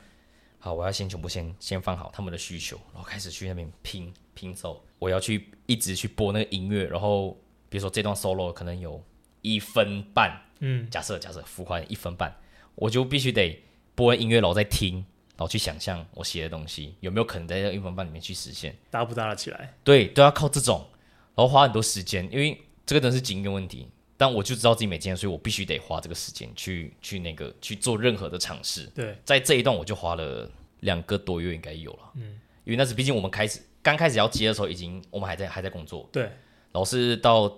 [0.59, 4.13] 好，我要先全部先先放好他们的需求，然后开始去那边拼。
[4.35, 7.31] 拼凑，我要去一直去播那个音乐，然后
[7.67, 9.03] 比如说这段 solo 可能有
[9.41, 12.33] 一分半，嗯，假设假设浮夸一分半，
[12.75, 13.61] 我就必须得
[13.95, 14.95] 播音乐，然后再听，
[15.35, 19.73] 然后去想象我写的东西有没有可能在这一分半里面去实现，搭不搭得起来？
[19.83, 20.87] 对，都要靠这种，
[21.35, 23.89] 然后花很多时间，因为这个真的是经验问题。
[24.19, 28.85] 但我就知道自己没经验，所以我必须得花这个时间去去那个去做任何的尝试。
[28.87, 30.51] 对，在这一段我就花了
[30.81, 33.61] 两个多月，应该有了，嗯，因为那是毕竟我们开始。
[33.81, 36.05] 刚开始要接的时候，已经我们还在还在工作。
[36.11, 37.57] 对，然后是到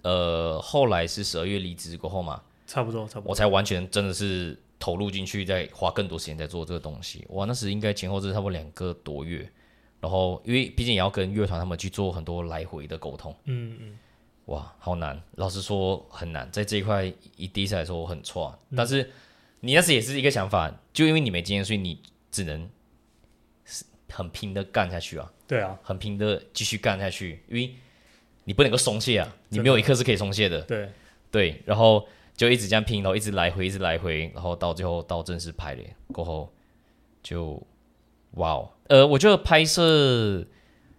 [0.00, 7.26] 呃后来是十二月离职过后嘛，差不多差不多，我才完全真的是投入进去，在花更多时间在做这个东西。
[7.28, 9.46] 哇，那时应该前后是差不多两个多月。
[10.00, 13.36] 然后因为毕竟也要跟乐团他们去做很多来回的沟通。
[13.44, 13.98] 嗯嗯。
[14.50, 17.04] 哇，好难，老实说很难，在这一块
[17.36, 18.52] 以第一次来说我很错。
[18.70, 19.08] 嗯，但是
[19.60, 22.68] 你那时也是一个想法，就因为你没经验，所以你只能
[24.08, 25.32] 很拼的干下去啊。
[25.46, 27.76] 对啊，很拼的继续干下去，因为
[28.42, 30.60] 你不能够松懈啊，你没有一刻是可以松懈的。
[30.62, 30.90] 对
[31.30, 32.04] 对，然后
[32.36, 35.82] 就一直这样拼，然后一直来回，一直来回，然后到最后到正式拍了
[36.12, 36.52] 过后，
[37.22, 37.62] 就
[38.32, 40.44] 哇哦，呃，我觉得拍摄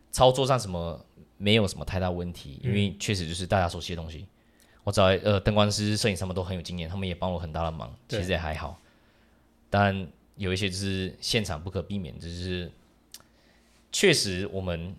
[0.10, 1.06] 操作上什么
[1.42, 4.20] 没有什么太大问题，因为确实就是大家熟悉的东西。
[4.20, 4.28] 嗯、
[4.84, 8.80] 我找呃灯光师、摄影师他们都很有经验，他们也帮我很大的忙，其实也还好。
[9.70, 12.72] 但有一些就是现场不可避免，就是。
[13.94, 14.96] 确实，我们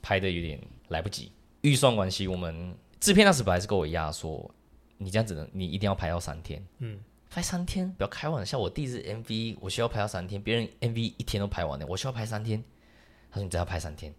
[0.00, 0.56] 拍的有点
[0.90, 4.48] 来不及，预算关系，我们制片那时本来是跟我压说，
[4.98, 12.62] 你这样子的，你一定要拍到三天，嗯，拍三天，不要开玩笑，我第一次 MV 我需要拍到三天，别人 MV 一天都拍完了，我需要拍三天，
[13.28, 14.14] 他说你只要拍三天，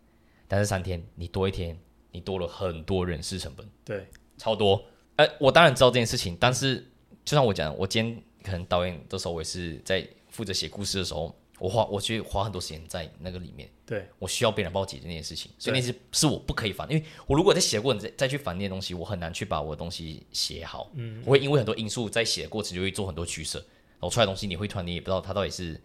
[0.54, 1.76] 但是三天你多一天，
[2.12, 4.86] 你多了很多人事成本，对，超多，
[5.16, 6.78] 哎、呃，我当然知道这件事情，但是
[7.26, 11.36] 就像我讲，我今天可能导演的时候，我也是在负责写故事的时候。
[11.60, 13.70] 我花我去花很多时间在那个里面。
[13.86, 20.92] 对，我需要别人帮我解决那件事情，所以那些是我不可以烦，因为我如果在写过程再再去烦那些东西，我很难去把我的东西写好。
[20.94, 25.80] 嗯，我会因为很多因素在写的过程就会做很多取舍，然后出来的东西你会突然你也不知道它到底是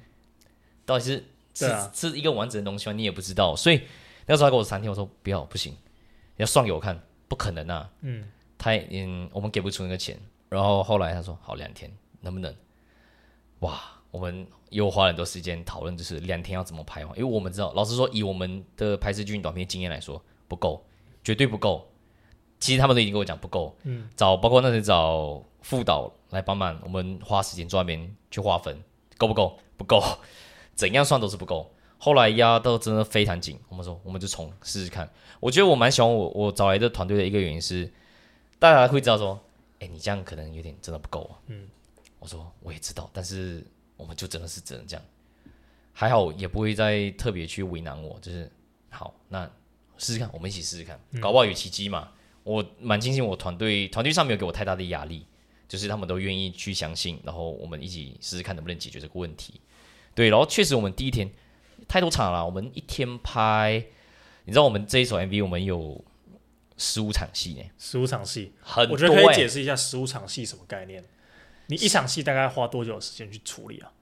[0.84, 2.92] 到底是是、啊、是一个完整的东西吗？
[2.92, 3.82] 你也不知道，所以
[4.28, 5.78] 那时候他给我三天，我说不要不行，你
[6.36, 7.90] 要算给我看，不可能啊。
[8.02, 10.16] 嗯，他嗯我们给不出那个钱，
[10.48, 12.54] 然后后来他说好两天能不能？
[13.60, 14.46] 哇，我们。
[14.70, 17.12] 又花了很多时间讨论，就是两天要怎么拍嘛？
[17.16, 20.84] 因为我们知道，老实说，以我们的拍摄剧情短片经验来说，不够，
[21.24, 21.90] 绝对不够。
[22.60, 23.74] 其实他们都已经跟我讲不够。
[23.84, 24.10] 嗯。
[24.14, 28.78] 找包括那些找副导来帮忙，我们花时间坐那边去划分，
[29.16, 29.58] 够不够？
[29.78, 30.02] 不够，
[30.74, 31.74] 怎样算都是不够。
[31.98, 35.10] 后来压到真的非常紧，我们说我们就从试试看。
[35.40, 37.92] 我觉得我蛮喜欢我我找来的团队的一个原因是，
[38.58, 39.38] 大家会知道说，
[39.80, 41.38] 哎，你这样可能有点真的不够啊。
[41.48, 41.68] 嗯。
[42.18, 43.64] 我说我也知道，但是。
[43.98, 45.04] 我们就真的是只能这样，
[45.92, 48.48] 还好也不会再特别去为难我，就是
[48.90, 49.44] 好，那
[49.96, 52.08] 试试看，我们一起试试看，搞不好有奇迹嘛。
[52.12, 55.26] 嗯、我蛮庆幸我团队团队上没有给我太大的压力，
[55.66, 59.60] 就是他们都愿意去相信，然后我们一起试试看能不能解决这个问题。
[60.14, 61.28] 对，然后确实我们第一天
[61.88, 63.82] 太多场了，我们一天拍，
[64.44, 66.04] 你知道我们这一首 MV 我们有
[66.76, 71.02] 十五场戏呢，十五场戏，很多、欸，我觉得可以解释一下十五场戏什么概念。
[71.66, 73.92] 你一场戏大概花多久的时间去处理啊？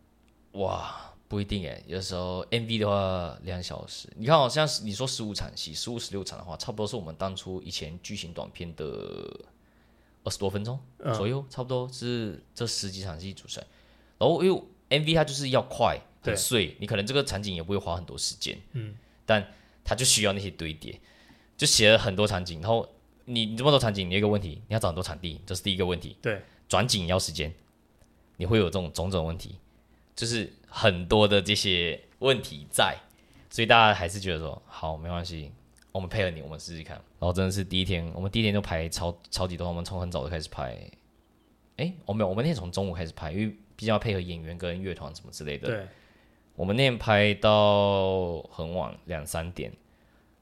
[0.52, 4.08] 哇，不一定诶，有时候 MV 的话两小时。
[4.16, 8.84] 你看，好像你说十五场戏，十五十六场的话，差不多是我们当初以前剧情短片的
[10.22, 10.78] 二十多分钟
[11.14, 13.64] 左右，嗯、差不多是这十几场戏组成。
[14.18, 19.52] 然后因为 MV 它就是要快很碎，你可能这个场景也不会花很多时间，嗯，但
[19.84, 21.00] 它就需要那些堆叠，
[21.56, 22.60] 就写了很多场景。
[22.60, 22.88] 然后
[23.24, 26.40] 你你这么多场景，你有一个问题，你要找很多场地，这是第一个问题，对。
[26.68, 27.54] 转景要时间，
[28.36, 29.54] 你会有这种种种问题，
[30.16, 32.96] 就是很多的这些问题在，
[33.48, 35.52] 所以大家还是觉得说好没关系，
[35.92, 36.96] 我们配合你，我们试试看。
[36.96, 40.76] 然后真的是第一天，我们第一天就排超超级多，我们从很早就开始拍。
[41.76, 43.46] 哎，我没有，我们那天从中午开始拍，因为
[43.76, 45.68] 毕竟要配合演员跟乐团什么之类的。
[45.68, 45.86] 对。
[46.56, 49.72] 我们那天拍到很晚，两三点。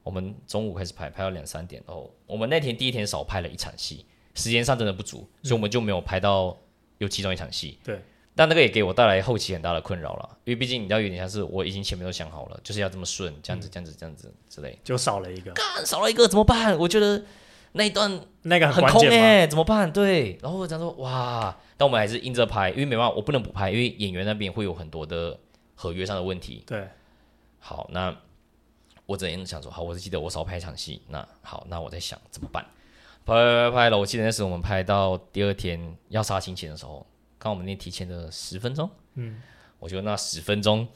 [0.03, 1.83] 我们中午开始拍，拍到两三点。
[1.87, 4.07] 然后我们那天第一天少拍了一场戏。
[4.37, 6.57] 时间上真的不足，所以我们就没有拍到
[6.99, 7.79] 有其中一场戏。
[7.85, 8.01] 对，
[8.35, 16.77] 但那个也给我带来后期很大的困扰了，因为毕竟你知道，有点像是我已经前面都想好了，就是要这么顺，这样子，这样子，这样子之类，就少了一个，干少了一个怎么办？
[16.77, 17.25] 我觉得
[17.73, 19.93] 那一段那个很空哎，怎么办？
[19.93, 25.39] 对，然后我讲说哇，但我们还是硬着拍，因为没办法，我不能不拍，因为演员那边会有很多的
[25.85, 26.65] 合约上的问题。
[26.67, 26.89] 对，
[27.59, 28.17] 好，那
[29.05, 32.65] 我只能想说，好，我是记得我少拍一场戏，那好，那我在想怎么办？
[33.27, 33.99] 拍拍拍拍了！
[33.99, 37.07] 我记得那时候我们拍到第二天要杀青前的时候，
[37.39, 39.43] 刚我们那提前的十分钟，嗯，
[39.79, 40.89] 我就那十分钟，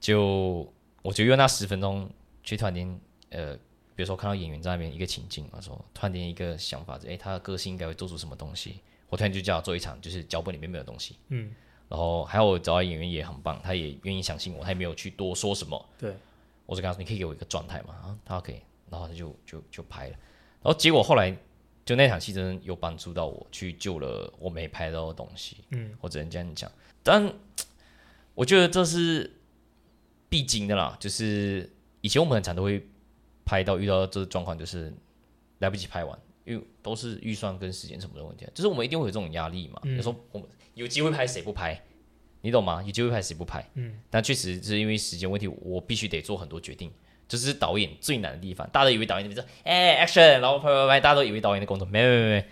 [0.00, 0.72] 就
[1.02, 2.08] 我就用那十分钟
[2.44, 3.00] 去突然间，
[3.30, 3.54] 呃，
[3.96, 8.80] 比如说看到演员在那边一个情境，我说突然间一个想法，哎，他的个性应该会做出什么东西？
[9.08, 11.52] 我突然就叫他做一场，就是脚本里面没有东西，嗯，
[11.90, 16.14] 然后还有我找到演员也很棒，他也愿意相信我，他也没有去多说什么，对，
[16.64, 18.56] 我就跟他说，你可以给我一个状态嘛，啊，他可以，
[18.90, 20.12] 然后他就就就拍了，
[20.62, 21.36] 然后结果后来。
[21.82, 25.56] 就那场戏真的有帮助到我，去救了我没拍到的东西。
[25.70, 26.70] 嗯，我只能这样讲。
[27.02, 27.32] 但
[28.34, 29.28] 我觉得这是
[30.28, 31.68] 必经的啦，就是
[32.00, 32.86] 以前我们很常都会
[33.44, 34.92] 拍到遇到这个状况，就是
[35.58, 38.46] 来不及拍完，因为都是预算跟时间什么的问题。
[38.54, 39.80] 就是我们一定会有这种压力嘛。
[39.84, 41.82] 有时候我们有机会拍谁不拍，
[42.40, 42.82] 你懂吗？
[42.82, 43.68] 有机会拍谁不拍？
[43.74, 46.90] 嗯，但确实是因为时间问题，我必须得做很多决定。
[47.28, 52.44] 就是导演最难的地方，大家都以为导演就是哎、欸、action，然后拍拍拍，大家都以为导演的工作没没没，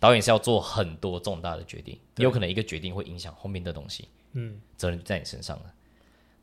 [0.00, 5.72] 导演是要做很多重大的决定，有可能一个决定会影响后面的东西，嗯，责任在你身上了，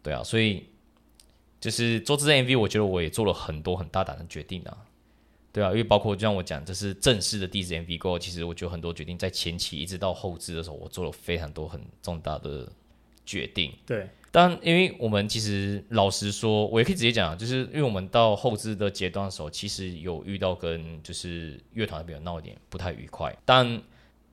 [0.01, 0.69] 对啊，所以
[1.59, 4.77] 就是做这支 MV，我觉得我也做了很多很大胆的决定啊，
[5.53, 12.71] 对啊，因为包括就像我讲，这是正式的第一支 MV 过后，其实我觉得很多决定在前期一直到后置的时候，我做了非常多很重大的
[13.25, 14.07] 决定，对。
[14.33, 23.37] 但因为我们其实老实说，我也可以直接讲，就是因为我们到后置的阶段的时候，其实有遇到跟就是乐团那边闹一点不太愉快。
[23.43, 23.81] 但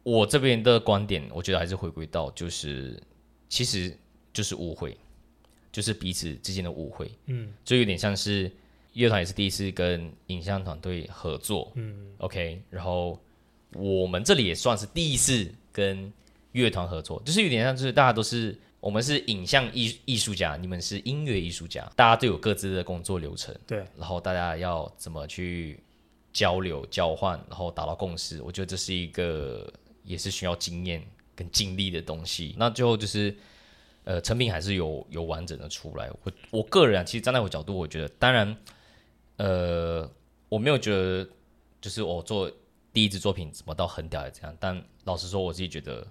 [0.04, 3.02] 我这边的观点，我觉得还是回归到就是
[3.48, 3.92] 其实
[4.32, 4.96] 就是误会，
[5.72, 7.10] 就是彼此之间的误会。
[7.26, 8.48] 嗯，就有点像是
[8.99, 11.72] 乐团也是第一次跟影像团队合作。
[11.74, 13.18] 嗯，OK，然后
[13.74, 16.12] 我们这里也算是第一次跟
[16.53, 18.59] 乐团合作，就是有点像就是大家都是。
[18.80, 25.80] 我们是影像艺艺术家，你们是音乐艺术家，大家都有各自的工作流程，对，然后大家要怎么去
[26.32, 29.68] 交流交换，然后达到共识，我觉得这是一个
[30.05, 32.55] 也是需要经验跟经历的东西。
[32.57, 33.36] 那最后就是，
[34.05, 36.09] 呃，成品还是有有完整的出来。
[36.22, 38.57] 我我个人啊，其实站在我角度，我觉得，当然，
[39.39, 40.09] 呃，
[40.49, 41.26] 我没有觉得
[41.80, 42.49] 就是我做
[42.93, 46.07] 第一支作品怎么到很屌的这样，但老实说，我自己觉得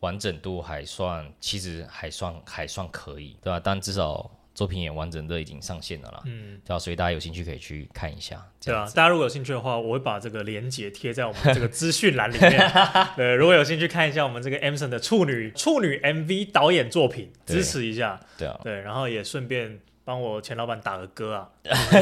[0.00, 3.58] 完整度还算，其实还算还算可以，对吧？
[3.58, 4.30] 但至少。
[4.54, 12.70] 作品也完整的已经上线了啦，嗯，对啊，所以大家有兴趣可以去看一下，对啊，大家如果有兴趣的话，我会把这个链接贴在我们这个资讯栏里面，
[13.16, 21.48] 对，如果有兴趣看一下我们这个 Emson 的处女处女 MV 导演作品，支持一下，对啊，对，然后也顺便帮我前老板打个歌啊，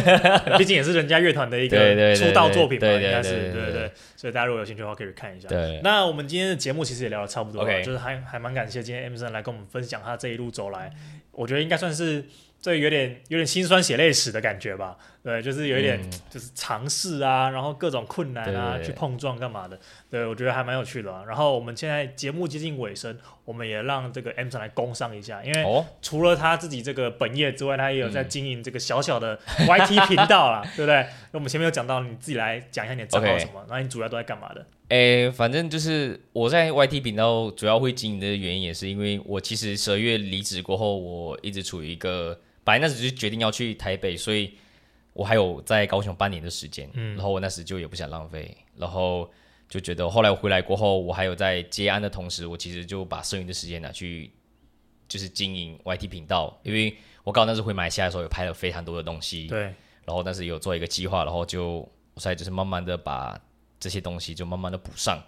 [0.56, 5.48] 毕竟也是人家乐团的一个出道作品嘛，应该是对对对，所以大家如果有兴趣的话，可以去看一下。
[5.48, 10.90] 对，那我们今天的节目其实也聊得差不多了，就是还还蛮感谢今天 Emson 来跟我们分享他这一路走来。
[11.32, 12.24] 我觉得应该算是
[12.60, 16.00] 这有点有点心酸血泪史的感觉吧，对，就是有一点
[16.30, 19.78] 就是尝试啊，然后各种困难啊，去碰撞干嘛的，
[20.10, 21.22] 对，我觉得还蛮有趣的啊。
[21.26, 23.14] 然后我们现在节目接近尾声，
[23.44, 31.06] 我们也让这个 Emson 来工商一下，因为除了他自己这个本业之外，他也有在经营这个小小的 YT 频道啦， 对不对？
[31.32, 34.64] 那我们前面有讲到，你自己来讲一下你的账号什么，然后你主要都在干嘛的？
[34.88, 44.54] 诶，反正就是我在 YT 频道主要会经营的原因，也是因为我其实十二月离职过后，我一直处于一个，本来那时就决定要去台北，所以
[45.12, 49.30] 我还有在高雄半年的时间，嗯，然后我那时就也不想浪费，然后
[49.68, 54.30] 就觉得后来我回来过后，我还有在接案的同时，我其实就把剩余的时间拿去
[55.08, 59.62] 就是经营 YT 频道，因为我刚好那时回马来西亚的时候，有拍了非常多的东西，对，
[60.04, 61.78] 然后但是有做一个计划，然后就
[62.14, 63.40] 我现在就是慢慢的把。
[63.82, 65.18] 这些东西就慢慢的补上，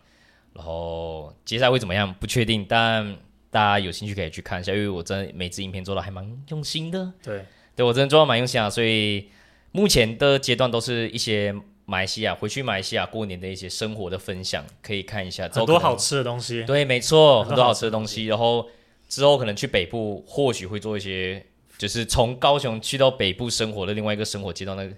[0.52, 3.16] 然后接下来会怎么样不确定，但
[3.48, 7.10] 大家有兴趣可以去看一下，因为我真的每支影片做的还蛮用心的。
[7.22, 9.30] 对，对我真的做的蛮用心啊，所以
[9.72, 11.52] 目前的阶段都是一些
[11.84, 15.48] 马来西亚回去马来西亚过年的一些生活的分享，可以看一下。
[15.48, 16.64] 很多好吃的东西。
[16.64, 18.26] 对，没错，很多好吃的东西。
[18.26, 18.68] 然后
[19.08, 21.44] 之后可能去北部，或许会做一些，
[21.76, 24.88] 就是从高雄去到北部生活的另外一个生活阶段的。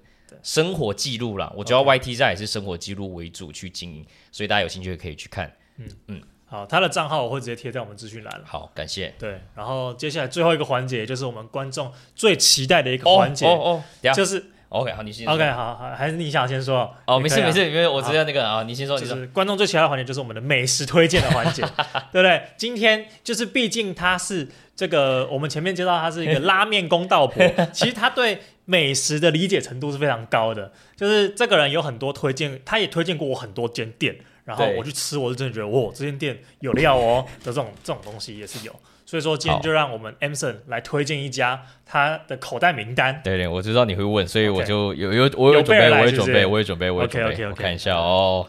[0.42, 5.50] 生活记录啦，我觉得 YT 站也是生活记录为主去经营所以大家有兴趣也可以去看。
[5.78, 8.42] 嗯嗯，好，他的账号我会直接贴在我们资讯栏。
[8.44, 9.14] 好，感谢。
[9.16, 14.44] 对，然后接下来最后一个环节就是我们观众最期待的一个环节，哦哦，就是
[14.74, 15.34] OK，好，你先说。
[15.34, 16.94] OK，好好，还是你想先说？
[17.06, 18.98] 哦，啊、没事没事，因为我知道那个啊，你先说。
[18.98, 21.62] 就是观众最期待的环节就是我们的美食推荐的环节，
[22.12, 22.42] 对不对？
[22.56, 28.40] 今天就是毕竟他是这个，我们前面介绍他是一个拉面公道婆， 其实他对。
[28.66, 34.16] 美食的理解程度是非常高的，就是这个人有很多推荐，他也推荐过我很多间店，
[34.46, 38.74] 然后我去吃，我就真的觉得，哇，这间店有料哦的这种这种东西也是有，
[39.14, 43.20] 所以说今天就让我们 Emson 来推荐一家他的口袋名单。
[43.22, 47.46] 对对，我知道你会问，所以我就有有我有准备，我有准备，我有准备，我有准备。
[47.46, 48.44] 我看一下哦，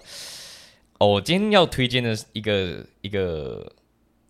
[0.98, 3.72] 哦，我今天要推荐的一个一个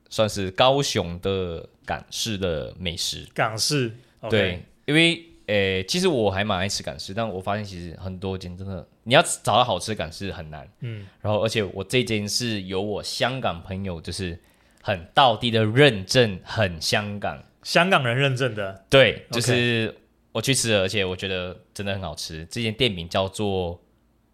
[0.10, 3.94] 算是高雄的港式的美食，港式，
[4.30, 5.24] 对，因为。
[5.48, 10.68] 诶，其实我还蛮爱吃港式，但我发现其实很多间真的，你要找到好吃的港式很难。
[10.80, 14.36] 嗯，然后而且我这间是由我香港朋友，就是
[14.86, 18.86] 很道地的认证，很香港，香港人认证的。
[18.88, 19.92] 对，就是
[20.32, 22.46] 我去吃了，而且我觉得真的很好吃。
[22.52, 23.82] 这间店名叫做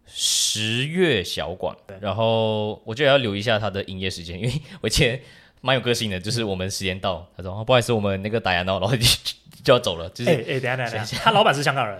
[0.04, 5.18] 十月小馆，对然后我觉得要留一下它的营业时间，因为我以前
[5.62, 8.94] 蛮有个性的，就是我们时间到，他说哦不好意思，我们那个打烊了，然后。
[9.64, 11.96] 就要走了，就是哎哎，等下等下等下，他老板是香港人，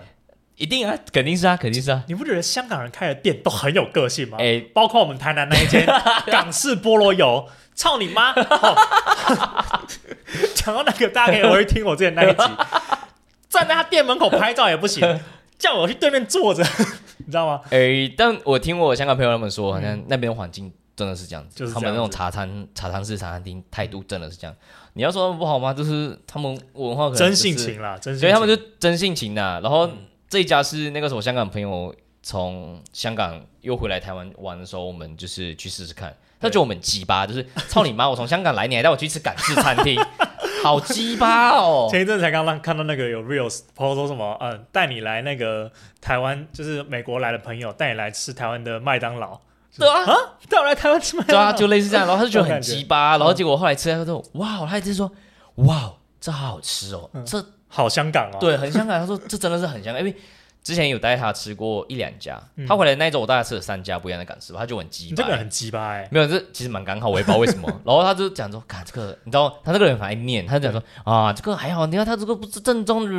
[0.55, 2.03] 一定啊，肯定是啊，肯定是啊。
[2.07, 4.37] 你不觉得香港人开的店都很有个性吗？
[4.39, 5.85] 哎，包括我们台南那一间
[6.27, 8.33] 港式菠萝油，操你妈！
[10.55, 12.43] 讲到那个，大家可以回去听我之前那一集，
[13.49, 15.19] 站在他店门口拍照也不行，
[15.57, 16.63] 叫我去对面坐着，
[17.25, 17.61] 你知道吗？
[17.71, 24.55] 哎，但我听我香港朋友他们说，好像那边环境真的是这样子，就是他们那种茶餐茶餐室茶餐厅态度真的是这样。
[24.93, 25.73] 你要说他们不好吗？
[25.73, 29.41] 就是他们文化可能、就是、真性情啦，真性情，所以他们就真性情的。
[29.61, 29.97] 然后、嗯、
[30.33, 36.11] 这一家是那个时候香港朋友从香港又回来台湾玩的时候，我们就是去试试看。
[36.39, 38.09] 他觉得我们鸡巴，就是操你妈！
[38.09, 39.95] 我从香港来，你还带我去吃港式餐厅，
[40.63, 41.87] 好鸡巴哦！
[41.91, 45.71] 前一阵才刚刚看到那个有 reels 朋友说什么，嗯，带你来那个
[46.01, 49.39] 台湾，就是美国来的朋友带你来吃台湾的麦当劳。
[49.77, 50.03] 对啊，
[50.49, 51.43] 带我来台湾吃麦当劳。
[51.43, 55.11] 对啊，就类似这样，然后他就觉得很鸡巴，然后结果后来吃，他说：“哇！”他一直说
[55.67, 57.39] ：“哇，这好好吃哦，这
[57.73, 58.99] 好香港哦。”对，很香港。
[58.99, 60.15] 他说：“这真的是很香港，因为
[60.63, 65.15] 之前有带他吃过一两家，他回来那一周我带他吃了三家不一样的港式，他就很鸡巴。
[65.15, 67.67] 这个很鸡巴哎，没有，这其实蛮刚好，我也不知道为什么。
[67.83, 73.09] 然后他就讲说：“看这个，你知道，他这个人很爱念，他就讲说啊，这个还好，你看他这个不是正宗。”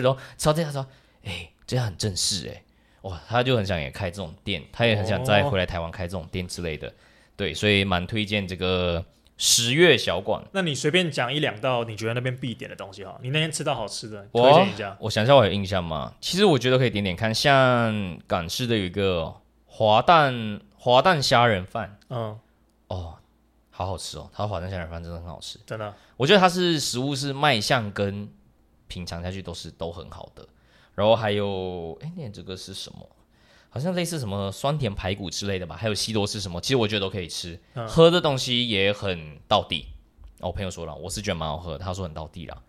[0.00, 0.86] 然后 sau 这他说
[1.24, 2.62] ：“哎，这样很正式哎。”
[3.02, 6.92] 哇，他就很想也开这种店，他也很想再回来台湾开这种店之类的，哦、
[7.36, 9.04] 对，所以蛮推荐这个
[9.36, 10.44] 十月小馆。
[10.52, 14.96] 那你随便讲一两道你觉得那边必点的东西哈，你那天吃到好吃的，推荐一下。
[15.00, 16.14] 我想一下，我有印象吗？
[16.20, 19.34] 其实我觉得可以点点看，像港式的有一个
[19.66, 22.38] 滑蛋滑蛋虾仁饭，嗯，
[22.88, 23.14] 哦，
[23.70, 25.94] 好好吃哦，它滑蛋虾仁饭真的很好吃，真的。
[26.16, 28.28] 我觉得它是食物是卖相跟
[28.86, 30.46] 品尝下去都是都很好的。
[30.94, 33.08] 然后还有，哎，那这个是什么？
[33.74, 37.58] 好像类似什么酸甜排骨之类的吧，还有西多士什么，其实我觉得都可以吃。
[37.72, 39.86] 嗯、喝的东西也很到地。
[40.40, 42.62] 哦，我朋友说了，我是觉得蛮好喝，他说很到地啦。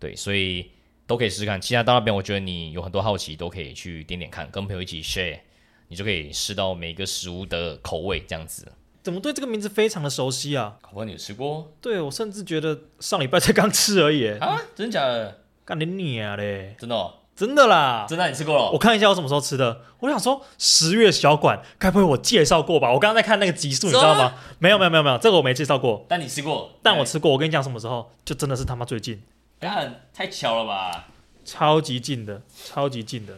[0.00, 0.68] 对，所以
[1.06, 1.60] 都可以试试看。
[1.60, 5.38] 其他到那边，我觉得你有很多好奇，都可以去点点看，跟朋友一起 share，
[5.86, 8.66] 你就可以试到每个食物的口味这样子。
[9.00, 10.76] 怎么对这个名字非常的熟悉啊？
[10.82, 11.72] 考官你有吃过？
[11.80, 14.26] 对，我甚至觉得上礼拜才刚吃而已。
[14.38, 15.44] 啊，真的假的？
[15.64, 16.74] 干你娘嘞！
[16.78, 17.14] 真的、哦。
[17.38, 18.70] 真的啦，真的你吃过了？
[18.72, 19.82] 我看一下我什么时候吃的。
[20.00, 22.92] 我想说十月小馆，该不会我介绍过吧？
[22.92, 24.34] 我刚刚在看那个集数，你知道吗？
[24.58, 26.04] 没有没有没有没有，这个我没介绍过。
[26.08, 26.72] 但你吃过？
[26.82, 27.30] 但我吃过。
[27.30, 28.10] 我跟你讲什么时候？
[28.24, 29.22] 就真的是他妈最近。
[29.60, 31.06] 干，太巧了吧？
[31.44, 33.34] 超级近的，超级近的。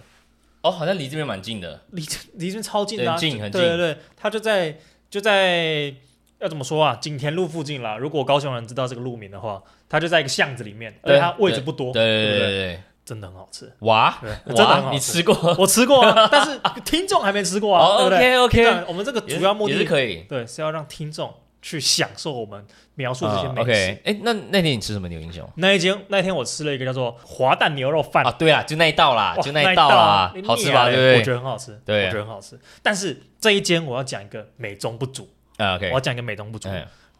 [0.62, 2.00] 哦，好像离这边蛮近的，离
[2.36, 3.60] 离这边超近的，很近很近。
[3.60, 4.78] 对对对，他就在
[5.10, 5.94] 就在
[6.38, 6.96] 要怎么说啊？
[6.96, 7.98] 景田路附近啦。
[7.98, 11.92] 如果高雄人知道这个路名的话，他就在一个巷子里面，而且他位置不多。
[11.92, 12.82] 对对对对。
[13.10, 14.16] 真的很好吃哇！
[14.46, 15.56] 真的很好吃，你吃过？
[15.58, 24.00] 我吃过啊， 但是听众还没吃过啊，对不对？OK，OK，我们这个主要目的是可以，对，是要让听众去享受我们描述这些美食。
[24.04, 25.44] 哎，那那天你吃什么牛英雄？
[25.56, 30.84] 那一间那天我吃了一个叫做滑蛋牛肉饭啊，对啊，就那一道啦，就那一道啦，好吃吧？
[30.86, 31.18] 对不对？
[31.18, 32.56] 我觉得很好吃，对，我觉得很好吃。
[32.80, 36.68] 但是这一间我要讲一个美中不足啊，OK，我要讲一个美中不足，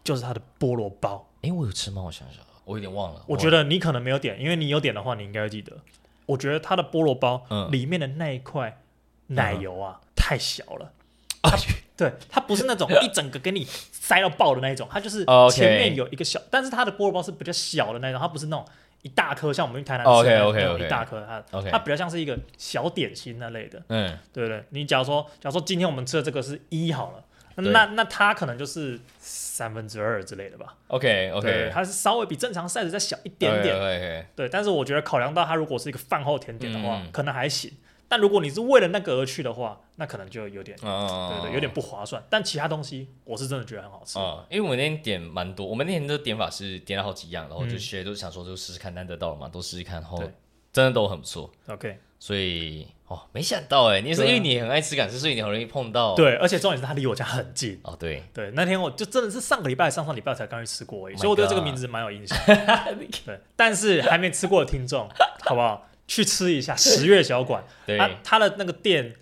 [0.05, 1.27] 就是它的菠萝包。
[1.41, 2.01] 哎，我有吃吗？
[2.01, 3.21] 我想想，我有点忘了。
[3.27, 5.73] 我觉得你可能没有点，因为你有点的话，你应该会记得。
[6.25, 8.81] 我觉得它的菠萝包里面的那一块
[9.27, 10.93] 奶油啊，太小了。
[11.97, 18.65] 对，它不是那种一整个给你塞到爆的那一种，它就是前面有一个小，但是它的菠萝包是比较小的那种，它不是那种
[19.01, 23.81] 一大颗，像我们去台南吃的那种一大颗，它它比较像是一个小点心那类的。
[23.89, 27.23] 嗯，对对，你假如说，假如说今天我们吃的这个是一好了，
[27.55, 28.99] 那那它可能就是。
[29.53, 30.75] 三分之二之类的吧。
[30.87, 34.25] OK OK，它是稍微比正常 size 再小一点点。
[34.35, 37.71] 对，但是我觉得考量到它如果是一个饭后甜点的话，嗯、可能还行。
[38.07, 42.23] 但如果你是为了那个而去的话，那可能就有点，哦、对对，有点不划算。
[42.29, 44.17] 但其他东西我是真的觉得很好吃。
[44.17, 50.17] 哦、因为我们那天点蛮多，我们那天的点法是点了好几样，然后就学都想说就试试看，难得到了嘛，都试试看，然后
[50.73, 51.51] 真的都很不错。
[51.67, 52.87] OK，所以。
[53.11, 56.15] 哦，没想到哎，你是因为你很爱吃港式，所以你很容易碰到。
[56.15, 57.77] 对，而且重点是它离我家很近。
[57.83, 62.37] 哦，对对，那天我就真的是上个礼拜、上上礼拜才刚去吃过而已，所以我对这个名字蛮有印象。
[63.25, 65.09] 对，但是还没吃过的听众，
[65.43, 65.89] 好不好？
[66.07, 67.61] 去吃一下十月小馆。
[67.85, 69.13] 对，它的那个店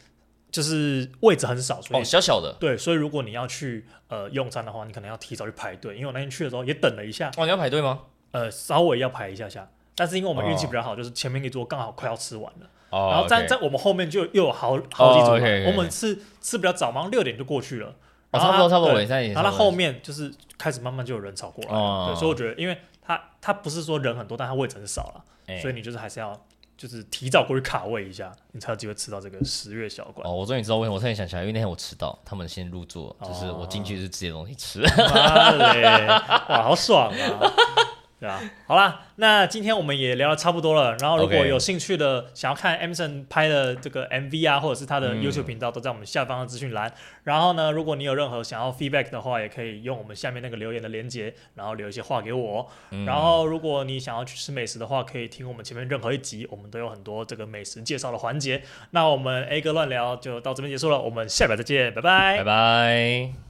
[0.51, 2.55] 就是位置很少，所以小小的。
[2.59, 7.31] 对，所以如果你要去呃用餐的话，你可能要提早去排队，因为我那天去的时候也等了一下。
[7.37, 8.01] 哦，你要排队吗？
[8.33, 12.69] 呃，稍微要排一下下，但是因为我们运气比较好，就是前面一桌刚好快要吃完了。
[12.91, 15.31] 然后在在我们后面就又有好好几组，
[15.67, 17.93] 我们是吃比较早忙，六点就过去了。
[18.31, 26.39] 差不多差不多，然后他后面就是开始慢慢就有人潮过来，对，所以我觉得，因为他他不是说人很多，但他位置很少了，所以你就是还是要
[26.77, 30.27] 就是提早过去卡位一下，你才有机会吃到这个十月小馆。
[30.27, 34.83] 哦，我终于知道为什么，我突然想起来，因为那天我迟到，他们先入座，就是我进去是直接东西吃。
[34.83, 37.51] 哇，好爽啊！
[38.19, 40.97] 对啊，好啦，那今天我们也聊的差不多了。
[40.97, 46.89] 然后如果有兴趣的，想要看 Emerson 拍的这个 MV 啊，或者是他的 YouTube 频道，都在我们下方的资讯栏。
[46.89, 46.93] 嗯、
[47.23, 52.67] 然后呢，如果你有任何想要 feedback 的话，也可以用我们下面那个留言的连接，然后留一些话给我。
[52.91, 58.61] 嗯、然后如果你想要去吃美食的话，可以听我们前面任何一集，我们都有很多这个美食介绍的环节。
[58.91, 63.48] 那我们 A 哥乱聊就到这边结束了，我们下礼拜再见，拜拜，拜拜。